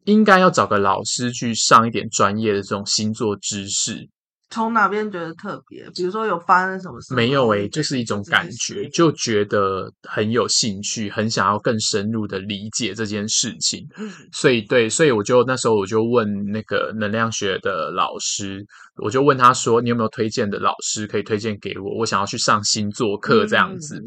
[0.05, 4.09] 应该要找个老师去上一点专业的这种星座知识。
[4.51, 5.84] 从哪边觉得特别？
[5.95, 7.14] 比如说有发生什么事？
[7.14, 13.84] 没有诶，就是一种感觉，就觉得很有兴趣，很想要更深入的理解这件事情。
[13.97, 18.64] 嗯，所以对，所以我就那时候我就问那个能量学的老师，
[19.03, 21.99] 我就问他说：“你有没有推荐的老师可以推荐给我？
[21.99, 24.03] 我想要去上星座课这样子。”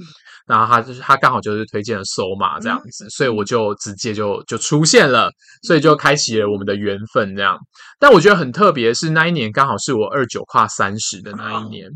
[0.48, 5.30] 然后他就是他刚好就是推荐了 Soma 这样子，所以我就直接就就出现了，
[5.64, 7.58] 所以就开启了我们的缘分这样。
[8.00, 11.90] 但我觉得很特别的是那一年刚好是我二九跨三十的那一年，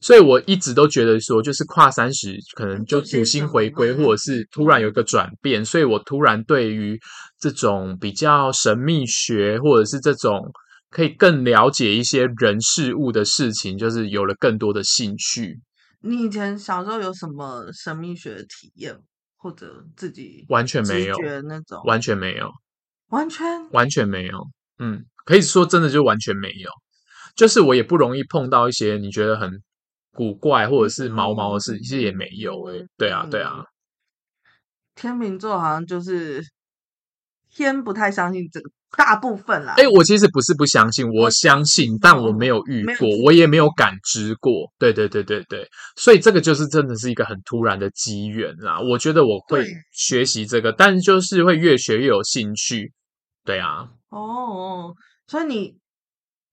[0.00, 6.96] 所以我一直都觉得说，就是跨三十可能就土星回归，或者是突然有一个转变，所以我突然对于
[7.40, 10.40] 这种比较神秘学，或者是这种
[10.90, 15.60] 可以更了解一些人事物的事情，就是有了更多的兴趣。
[16.00, 18.96] 你以前小时候有什么神秘学的体验，
[19.36, 21.82] 或者自己完全没有那种？
[21.84, 22.50] 完全没有，
[23.08, 24.38] 完全完全没有。
[24.78, 26.70] 嗯，可以说真的就完全没有。
[27.34, 29.50] 就是我也不容易碰到一些你觉得很
[30.12, 32.62] 古怪或者是毛毛的事，其实也没有。
[32.66, 33.64] 诶，对啊，对啊。
[34.94, 36.42] 天秤座好像就是
[37.50, 38.70] 天不太相信这个。
[38.96, 44.72] 大部分啦，哎，我其实不是不相信，我相信，哦、但我没有遇过，我也没有感知过。
[44.78, 45.66] 对对对对对，
[45.96, 48.78] 所以这个就是真的是一个很突然的机缘啦。
[48.80, 52.92] 我觉得我会学习这个，但就是会越学越有兴趣。
[53.44, 54.94] 对啊，哦，
[55.26, 55.76] 所以你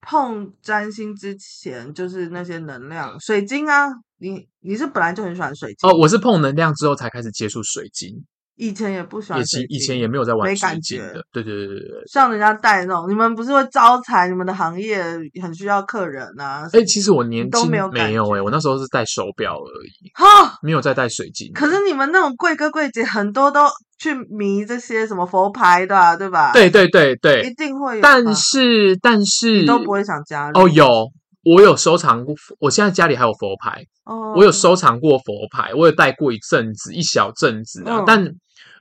[0.01, 5.93] 碰占星之前，就是那些能量水晶啊，你你是本来就很喜欢水晶哦？
[5.97, 8.25] 我是碰能量之后才开始接触水晶。
[8.55, 12.03] 以前也不喜欢，以前以前也没有在玩水晶的，对对对对对。
[12.05, 14.27] 像人家带那种，你们不是会招财？
[14.27, 15.03] 你们的行业
[15.41, 16.69] 很需要客人啊。
[16.71, 21.51] 哎，其实我年轻没有没有哎，我那时候是戴手表而已，哈，没有再戴水晶。
[21.53, 23.61] 可是你们那种贵哥贵姐很多都
[23.97, 26.51] 去迷这些什么佛牌的，对吧？
[26.53, 28.01] 对对对对，一定会有。
[28.03, 30.69] 但是但是你都不会想加入哦？
[30.69, 31.09] 有，
[31.43, 38.31] 我有收藏过，我现在家里还有佛牌哦，我有收藏过佛牌，我有戴过一阵子，一小阵子啊，但。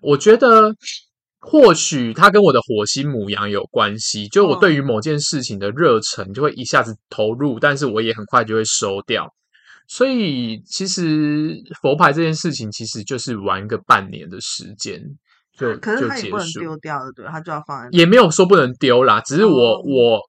[0.03, 0.75] 我觉得
[1.39, 9.33] 或许它跟我的火星母羊有关系，就我对于某件事情的热忱就会一下子投入，但是我也很快就会收掉。
[9.89, 15.03] 所以其实佛牌这件事情其实就是玩个半年的时间
[15.59, 20.21] 就可是它也不能丢掉的，对，它就要放在也没有说不能丢啦，只是我我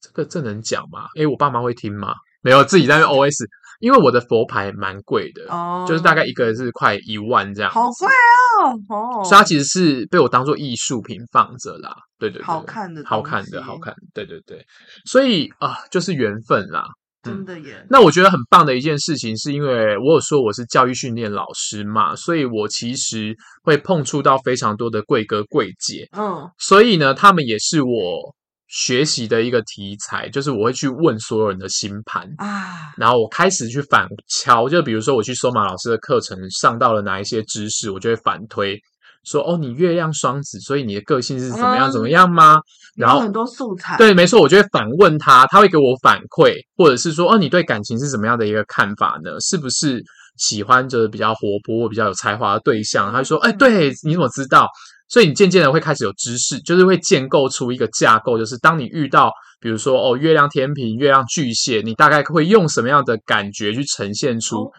[0.00, 1.06] 这个这能讲吗？
[1.16, 2.14] 诶，我爸妈会听吗？
[2.42, 3.46] 没有，自己在那 OS。
[3.80, 14.64] 因为我的佛牌蛮贵的，哦，就是大概一个是快一万这样，好贵哦，哦，所以它其实是被我当做艺术品放着啦，对对对，好看的，好看的，好看，对对对，
[15.04, 16.84] 所以啊，就是缘分啦，
[17.22, 17.84] 真的耶。
[17.90, 28.34] 那我觉得很棒的一件事情，是因为我有说我是教育训练老师嘛，所以我其实会碰触到非常多的贵哥贵姐，嗯，所以呢，他们也是我。
[28.68, 38.76] 学习的一个题材就是我会去问所有人的星盘啊，然后我开始去反敲，就比如说我去 Soma 老师的课程上到了哪一些知识，我就会反推
[39.24, 42.60] 说哦，你月亮双子，所以你的个性是怎么样怎么样吗？
[42.96, 49.38] 然后很多素材，对，没错，我就会反问他，他会给我反馈，或者是说哦，你对感情是怎么样的一个看法呢？
[49.40, 50.02] 是不是
[50.38, 53.12] 喜欢就是比较活泼、比较有才华的对象？
[53.12, 54.66] 他就说，哎，对，你怎么知道？
[55.08, 64.72] 所以你渐渐的会开始有知识，就是会建构出一个架构，就是当你遇到，比如说哦，月亮天平、月亮巨蟹，你大概会用什么样的感觉去呈现出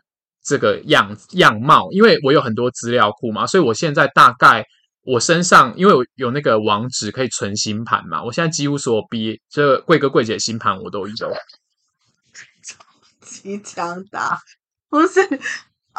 [0.43, 1.89] 这个样样貌？
[1.91, 4.65] 因为我有很多资料库嘛，所以我现在大概
[5.03, 12.75] 我身上，因为我有那个网址可以存星盘嘛，我现在几乎所有毕这贵哥贵姐星盘我都有，超
[13.21, 14.39] 级强大，
[14.89, 15.21] 不是。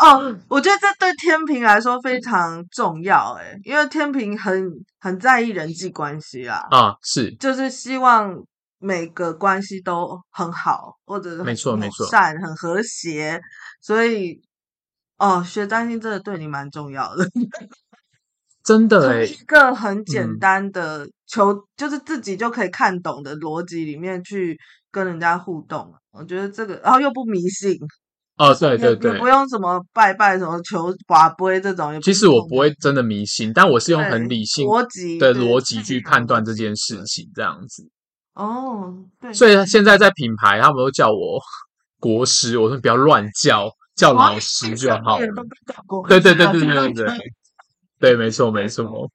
[0.00, 4.70] 哦，我觉得这对天平来说非常重要，诶，因为天平很
[5.00, 8.32] 很在意人际关系啊，啊，是，就是希望
[8.78, 13.40] 每个关系都很好，或者是没错没错，善很和谐，
[13.80, 14.40] 所以
[15.18, 17.26] 哦，学占星真的对你蛮重要的，
[18.62, 24.56] 真的诶， 一个很简单的求，嗯、就是自己就可以看懂的逻辑里面去
[24.92, 27.76] 跟人家互动，我觉得这个，然后又不迷信。
[28.38, 32.00] 哦，对对对，不用什么拜拜，什么求法杯这种。
[32.00, 37.90] 其实我不会真的迷信，但我是用很理性逻辑的逻辑去判断这件事情，这样子。
[38.34, 39.32] 哦，对。
[39.32, 41.40] 所以现在在品牌，他们都叫我
[41.98, 45.18] 国师，我说不要乱叫，叫老师就好。
[45.18, 47.18] 对对对对对对对，
[47.98, 49.10] 对，没错没错。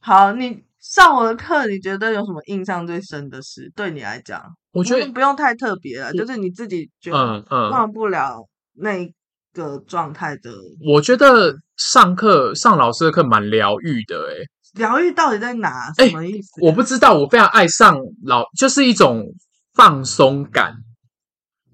[0.00, 3.72] 好，你上我的课，你觉得有什么印象最深的事？
[3.74, 8.46] 对你来讲，我觉得不用太特别了，就是你自己觉得忘不了。
[8.80, 9.06] 那
[9.52, 10.50] 个状态的，
[10.86, 14.44] 我觉得上课上老师的课蛮疗愈的，诶，
[14.74, 15.92] 疗愈到底在哪？
[15.96, 16.48] 什么意思？
[16.62, 19.24] 我不知道，我非常爱上老，就是一种
[19.74, 20.74] 放松感，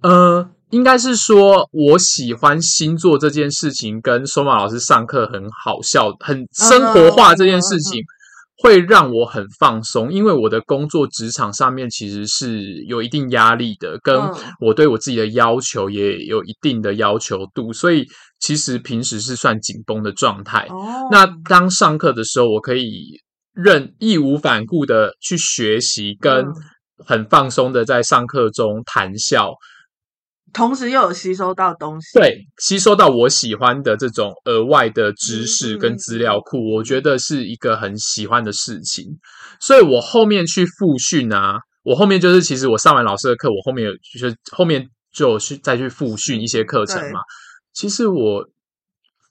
[0.03, 8.01] 呃，应该是说我喜欢星座这件事情，跟收马老师上课很好笑、很生活化这件事情。
[8.01, 8.24] Uh.
[8.65, 14.19] 会让我很放松，因为我的工作职场上面其实是有一定压力的，跟
[14.59, 18.07] 我对我自己的要求也有一定的要求度，所以
[18.41, 20.67] 其实平时是算紧绷的状态。
[20.71, 23.21] 哦，那当上课的时候，我可以
[23.53, 26.47] 任义无反顾的去学习，跟
[27.07, 29.53] 很放松的在上课中谈笑。
[30.55, 39.19] 同时又有吸收到东西，对，吸收到我喜欢的这种额外的知识跟资料库，嗯、我觉得是一个很喜欢的事情。
[39.61, 47.21] 所以我后面去复训啊，我后面就是其实我上完老师的课，我后面有就是后面就去再去复训一些课程嘛。
[47.73, 48.49] 其实我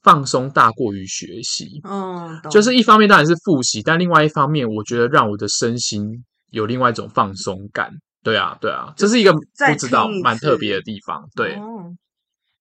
[0.04, 7.90] 放松大过于学习，嗯，就是一方面当然是复习，但另外一方面，我觉得让我的身心有另外一种放松感。
[8.24, 9.40] 对啊，对啊，这是一个不
[9.78, 11.28] 知道蛮特别的地方。
[11.36, 11.94] 对，哦，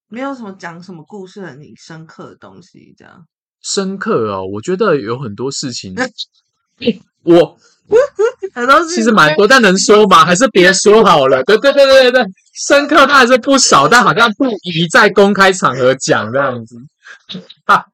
[0.09, 3.25] 没有什么讲什么故事很深刻的东西，这样
[3.63, 4.45] 深刻哦。
[4.45, 5.95] 我觉得有很多事情
[7.23, 7.57] 我
[8.53, 10.25] 很多其实蛮多，但能说吗？
[10.25, 11.43] 还是别说好了。
[11.45, 12.25] 对对对对对，
[12.67, 16.77] 深刻它还是不少，但好像不宜在公开场合讲这样子。
[17.67, 17.87] 啊，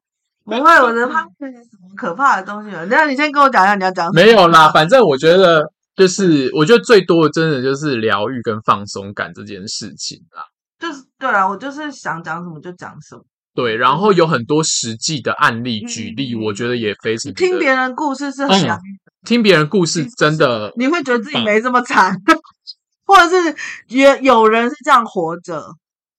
[0.43, 2.85] 不会，我觉得怕什么可怕的东西了。
[2.87, 4.11] 那你先跟我讲一下你要讲。
[4.13, 5.71] 没有啦，反正我觉得。
[5.99, 10.45] 就是我觉得最多的，真的就是疗愈跟放松感这件事情啦。
[10.79, 13.25] 就是对啊，我就是想讲什么就讲什么。
[13.53, 22.39] 对，然后有很多实际的案例举例，嗯、我觉得也非常听别人故事是很疗愈、嗯、听别人故事真的你会觉得自己没这么惨，嗯、
[23.05, 23.53] 或者是
[23.89, 25.65] 也有人是这样活着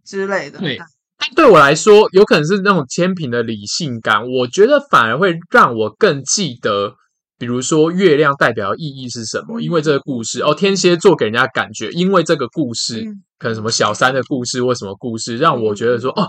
[0.05, 0.59] 之类的。
[0.59, 0.79] 对，
[1.17, 6.97] 但对我来说，有可能是那种天平的理性感，我觉得反而会让我更记得。
[7.41, 9.63] 比如说，月亮代表意义是什么？
[9.63, 13.03] 因为这个故事哦，天蝎座给人家感觉，因为这个故事，
[13.39, 16.29] 可能什么小三的故事或什么故事，让我觉得说哦，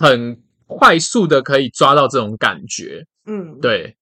[0.00, 3.04] 很快速的可以抓到这种感觉。
[3.26, 3.98] 嗯，对，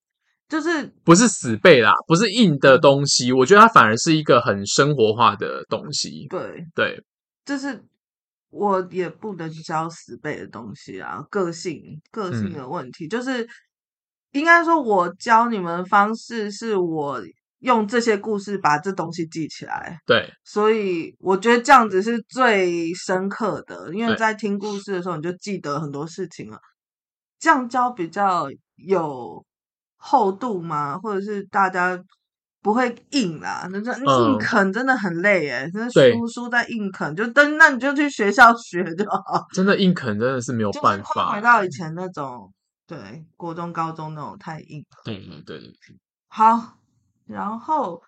[0.48, 6.28] 就是不是死背啦，不是硬的东西，我觉得它反而是一个很生活化的东西。
[6.30, 7.02] 对对，
[7.44, 7.82] 就是
[8.50, 13.44] 我也不能教死背的东西啊，个性个性的问题就是。
[14.38, 17.20] 应该说，我教你们的方式是我
[17.60, 19.98] 用这些故事把这东西记起来。
[20.06, 26.58] 对，所以我觉得这样子是最深刻的，因为在听故事的时候你就记得很多事情了。
[27.38, 29.44] 这样教比较有
[29.96, 30.98] 厚度吗？
[30.98, 31.98] 或者是大家
[32.62, 33.66] 不会硬啦？
[33.72, 39.46] 那这硬啃真的很累诶，那书书在硬啃，就等那你就去学校学就好。
[39.54, 42.52] 真的硬啃真的是没有 办法，回到以前那种。
[42.86, 45.02] 对，国中、高中那种太硬了。
[45.04, 45.74] 对对对。
[46.28, 46.78] 好，
[47.26, 48.00] 然后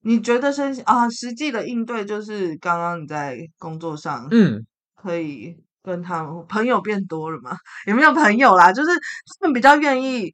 [0.00, 4.64] 你觉得是啊，实际的应对就是刚刚你在工作上，嗯，
[4.94, 7.56] 可以跟他们朋友变多了吗？
[7.86, 8.72] 有没有朋友啦？
[8.72, 8.90] 就是
[9.40, 10.32] 他们比较愿意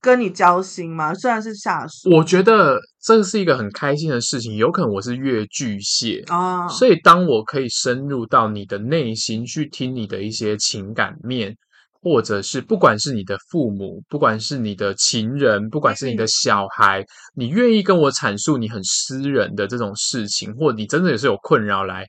[0.00, 1.12] 跟你交心吗？
[1.12, 4.54] 虽然是下属，我觉得这是一个很开心的事情。
[4.56, 11.56] 有可能我是越巨蟹啊，所以当我可以深入到你的内心去听你的一些情感面。
[12.02, 17.04] 或者是不管是你的父母，不管是你的情人，不管是你的小孩，
[17.34, 22.06] 你愿意跟我阐述你很私人的这种事情，或你真的也是有困扰来，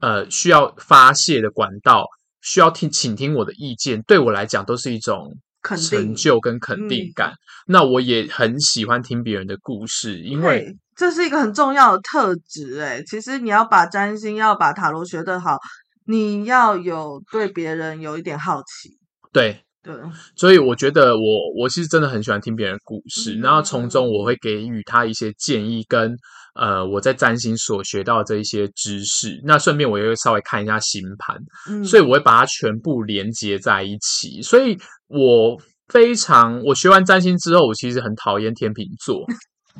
[0.00, 2.04] 呃，需要发泄的管道，
[2.42, 7.30] 需要听，请听我的意见，对我来讲都是一种成就跟肯定感。
[7.30, 7.38] 嗯、
[7.68, 12.78] 那我也很喜欢听别人的故事，因为这是一个很重要的特质。
[12.78, 15.58] 诶，其实你要把占星，要把塔罗学得好，
[16.04, 18.98] 你要有对别人有一点好奇。
[19.34, 19.94] 对对，
[20.34, 26.16] 所以我觉得我我其实真的很喜欢听别人故事，嗯、然后从中我会给予他一些建议跟，
[26.54, 29.38] 呃我在占星所学到的这一些知识。
[29.44, 31.36] 那顺便我也会稍微看一下星盘，
[31.68, 34.40] 嗯、所以我会把它全部连接在一起。
[34.40, 34.78] 所以
[35.08, 39.26] 我非常我学完占星之后，我其实很讨厌天秤座。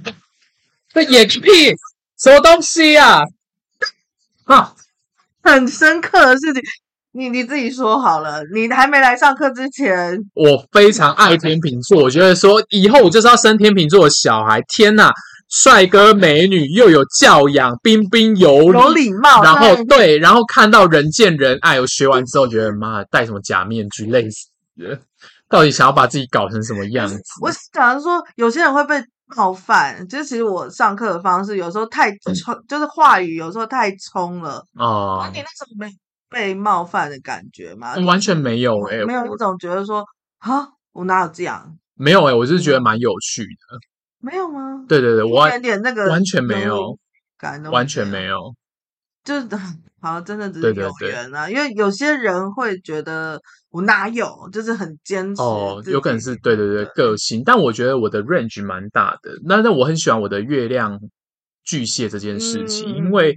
[0.92, 1.40] 这眼屁
[2.18, 3.20] 什么东西呀、
[4.44, 4.56] 啊？
[4.56, 4.74] 啊，
[5.42, 6.62] 很深刻的事情。
[7.16, 14.60] 你你自己说好了，你还没来上课之前，我非常爱天秤座，我觉得说以后我就是要生天秤座的小孩。
[14.66, 15.12] 天呐，
[15.48, 19.44] 帅哥美女又有教养，彬彬有礼，有礼貌。
[19.44, 21.80] 然后对，然后看到人见人爱。
[21.80, 24.98] 我学完之后觉得妈戴什么假面具，累死了。
[25.48, 27.22] 到底想要把自己搞成什么样子？
[27.40, 28.96] 我想说，有些人会被
[29.36, 32.10] 冒犯，就是其实我上课的方式有时候太
[32.42, 35.30] 冲，嗯、就是话语有时候太冲了哦。
[35.32, 35.86] 你那时候没。
[36.34, 37.94] 被冒犯的感觉吗？
[38.04, 40.04] 完全没有哎、欸，没有一种觉得说
[40.38, 41.78] 啊，我哪有这样？
[41.94, 43.78] 没有哎、欸，我是觉得蛮有趣的。
[44.18, 44.84] 没有吗？
[44.88, 46.98] 对对对，我一点点那个完全没有，
[47.38, 48.54] 感完全没有。
[49.22, 49.48] 就是
[50.02, 51.48] 好，真的只是有缘啊。
[51.48, 53.40] 因为有些人会觉得
[53.70, 55.40] 我哪有，就是很坚持。
[55.40, 59.38] 哦，有可能是对对对个性，但我觉得我的 range 蛮大的。
[59.44, 60.98] 那那我很喜欢我的月亮
[61.62, 63.34] 巨蟹这件事情，嗯、因为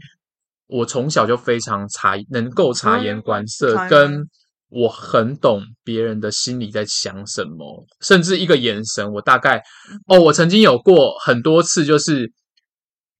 [0.67, 4.27] 我从小就非常察能够察言观色，嗯、跟
[4.69, 9.61] 我很懂别人的心里在想什么，甚至一个眼神，我大概
[10.07, 12.31] 哦，我曾经有过很多次，就是。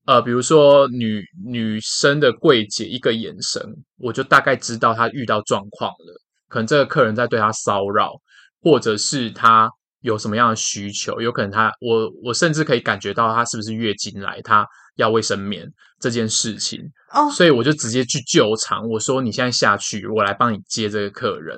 [0.07, 3.61] 呃，比如说女女生的柜姐一个眼神，
[3.97, 6.21] 我就大概知道她遇到状况了。
[6.47, 8.13] 可能这个客人在对她骚扰，
[8.61, 9.69] 或者是她
[9.99, 14.65] 有什么样的需求，有可能她我我甚至可以感觉到她是不是月经来，她
[14.97, 15.65] 要卫生棉
[15.99, 16.81] 这件事情。
[17.13, 21.57] 哦，所以我就直接去救场，我说你现在下去，我来帮你接这个客人。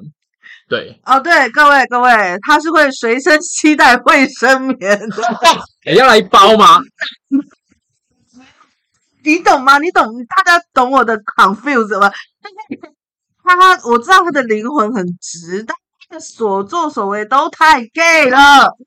[0.68, 4.78] 对，哦，对，各位各位，他是会随身携带卫生棉
[5.10, 5.24] 的，
[5.86, 6.80] 欸， 要来一包吗？
[9.24, 9.80] 你懂吗？
[9.80, 10.06] 你懂？
[10.38, 12.12] 大家懂我的 confuse 吗？
[13.44, 15.76] 他他，我知道他的灵魂很直，但
[16.08, 18.78] 他的所作所为都太 gay 了，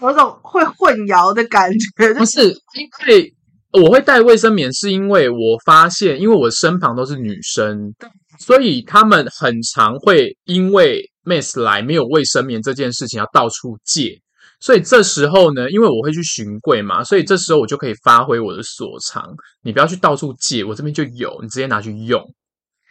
[0.00, 2.14] 有种会混淆的感觉。
[2.14, 3.34] 不是，因为
[3.72, 7.94] 我会带卫生棉，是因为我发现，因为我身旁都是女生，
[8.38, 14.20] 所以他们很常会因为 miss 来没有卫生棉这件事情要到处借。
[14.60, 19.24] 所以这时候呢，因为我会去巡柜嘛，所以这时候我就可以发挥我的所长。
[19.62, 22.20] 你不要去到处借，我这边就有，你直接拿去用。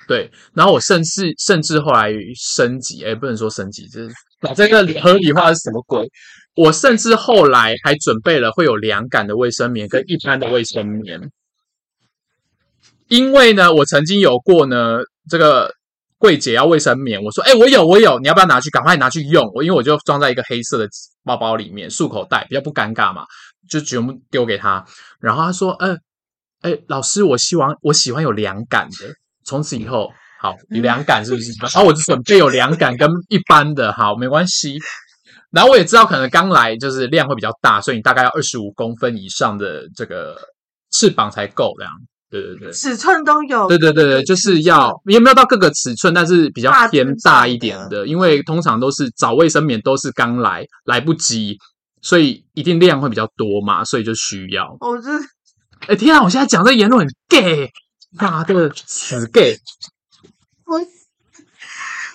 [0.08, 4.10] 对，然后我甚至甚至后来升级，哎，不能说升级，就是
[4.40, 6.10] 把这个合理化是什么鬼？
[6.58, 11.32] 我甚至后来还准备了会有凉感的卫生棉跟一般的卫生棉，
[13.08, 14.98] 因为呢，我曾经有过呢
[15.30, 15.74] 这个。
[16.20, 18.72] 柜姐要卫生棉，我说：“哎、我有，我有，你要不要拿去？
[18.72, 19.52] 赶快拿去用！
[19.54, 20.90] 我因为我就装在一个黑色的
[21.24, 23.24] 包包里面，束口袋比较不尴尬嘛，
[23.70, 24.84] 就全部丢给他。
[25.20, 25.92] 然后他说：‘嗯、
[26.62, 29.14] 呃，哎、老师，我希望我喜欢有凉感的。
[29.46, 30.12] 从此以后，
[30.42, 31.52] 好，有凉感是不是？
[31.62, 34.80] 然后我就准备有凉感跟一般的，好，没关系。
[35.52, 40.38] 然后我也知道，可能刚来就是量会比较大，所以你大概要二十五公分以上的这个
[40.92, 41.92] 翅膀才够这样。”
[42.30, 43.70] 对对对，尺寸都有。
[43.70, 51.58] 对对对对，就是要也没有到各个尺寸，但是比较偏大一点的，因为通常都是找卫生棉都是刚来来不及，
[52.02, 54.76] 所以一定量会比较多嘛，所以就需要。
[54.82, 55.10] 我这，
[55.88, 56.22] 哎天啊！
[56.22, 57.70] 我现在讲这言论很 gay，
[58.20, 59.58] 妈的死 gay！
[60.66, 60.78] 我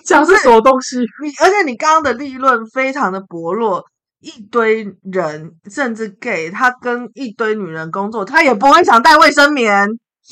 [0.05, 0.97] 讲是什么东西？
[1.23, 3.83] 你而且你刚刚的立论非常的薄弱。
[4.25, 9.85] 一堆人，甚至 gay，他跟一堆女人工作，他也不会想带卫生棉。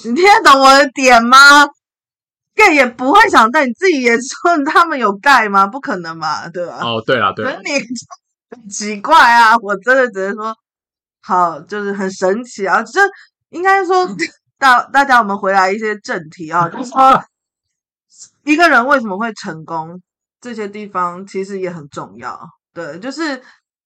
[0.06, 1.38] 你听得懂我的点吗
[2.56, 5.68] ？gay 也不会想带，你自己也说他们有盖吗？
[5.68, 6.80] 不可能嘛，对吧？
[6.82, 7.72] 哦，对了，对了，你
[8.50, 9.58] 很奇怪啊！
[9.58, 10.56] 我真的只能说，
[11.22, 12.82] 好，就是很神奇啊！
[12.84, 13.02] 就
[13.50, 14.08] 应该说，
[14.58, 16.98] 大大家我们回来一些正题啊，就是说，
[18.44, 20.02] 一个人为什么会成功，
[20.40, 22.40] 这些地方其实也很重要。
[22.74, 23.42] 对，就是。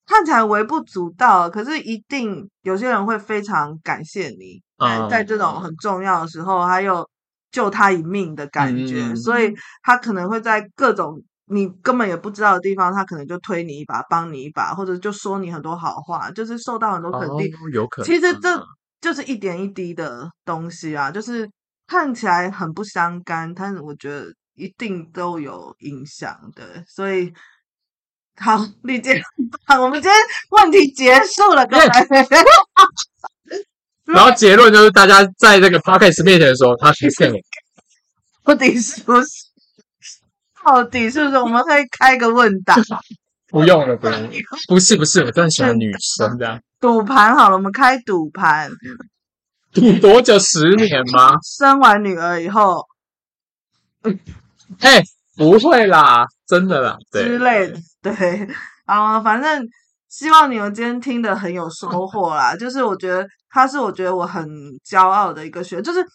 [0.08, 7.10] 看起来微不足道，可是一定有些人会非常感谢你，在在这种很重要的时候，还有
[7.50, 17.48] 救他一命的感觉，嗯、所以他可能会在各种你根本也不知道的地方，他可能就推你一把，帮你一把，或者就说你很多好话，就是受到很多肯定。
[17.48, 18.64] 哦、有可能，其实这
[19.02, 21.50] 就是一点一滴的东西啊，就是
[21.88, 27.34] 看起来很不相干，但是我觉得一定都有影响的，所以。
[28.38, 29.24] 好，丽姐，
[29.66, 30.14] 好，我们今天
[30.50, 31.86] 问题结束了，各位。
[34.04, 37.32] 然后结论就是，大家在这个 podcast 面前的时候，他是谁？
[38.44, 39.30] 到底是不是？
[40.66, 41.38] 到底是不是？
[41.38, 42.76] 我们可以开个问答。
[43.48, 44.30] 不用了，不用了。
[44.68, 46.62] 不是，不是，我真的喜欢女生这样。
[46.82, 48.70] 赌盘好了，我们开赌盘。
[49.76, 50.40] 赌 多久？
[50.40, 51.38] 十年吗？
[51.44, 52.84] 生完女儿以后。
[54.80, 55.04] 哎，
[55.36, 57.78] 不会啦，真的啦，对之类的。
[58.02, 58.48] 对，
[58.86, 59.64] 啊，反正
[60.10, 62.56] 希望你们今天听的很有收获啦。
[62.58, 64.48] 就是我觉得他是我觉得我很
[64.88, 66.06] 骄傲的一个学，就是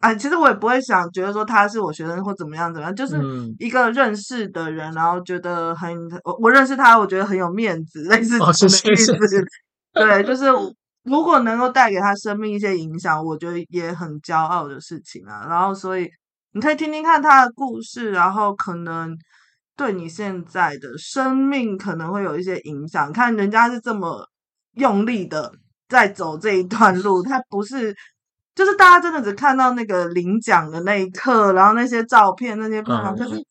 [0.00, 3.18] 啊，其实我也不会想觉得说他是我学生或怎么样怎么样，就是
[3.58, 5.94] 一个认识的人，然后觉得很
[6.24, 9.14] 我我认识他，我觉得很有面子，类似这样的意思。
[9.92, 10.44] 对，就是
[11.04, 15.46] 如果能够带给他生命一些影响，我觉得也很骄傲的事情啊。
[15.48, 16.10] 然后所以
[16.52, 19.16] 你可以听听看他的故事，然后可能。
[19.76, 23.10] 对你现在的生命可能会有一些影响。
[23.10, 24.28] 看人家是这么
[24.74, 25.50] 用力的
[25.88, 27.96] 在走这一段路，他不是，
[28.54, 33.42] 就是大家真的只看到那个领奖的那一刻，然后那些照片那些片段，可是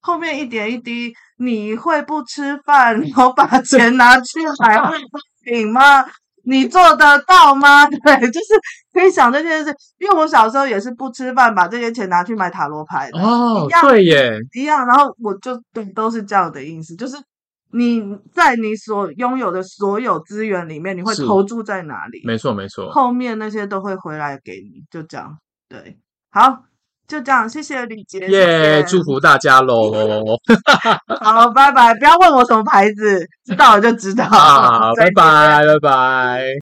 [0.00, 5.00] 后面一点一滴，你会不吃饭，然后把钱拿去买 化妆
[5.42, 6.04] 品吗？
[6.48, 7.84] 你做得到吗？
[7.90, 7.98] 对，
[8.32, 8.46] 就是
[8.92, 13.20] 可以想这件事，因为我小时候也是不吃饭，把这些钱拿去买塔罗牌的。
[13.20, 14.86] 哦，一样，对耶，一样。
[14.86, 17.16] 然后我就对，都是这样的意思，就是
[17.72, 18.02] 你
[18.32, 22.22] 在你所拥有的所有资源里面，你会投注在哪里？
[22.24, 22.90] 没错，没错。
[22.90, 25.36] 后面那些都会回来给你，就这样。
[25.68, 25.98] 对，
[26.30, 26.64] 好。
[27.08, 29.90] 就这样，谢谢李杰，耶，祝福大家喽！
[31.20, 34.24] 好，拜拜，不要问我什么牌子，知道了就知道。
[34.28, 36.52] 好， 拜拜，拜拜。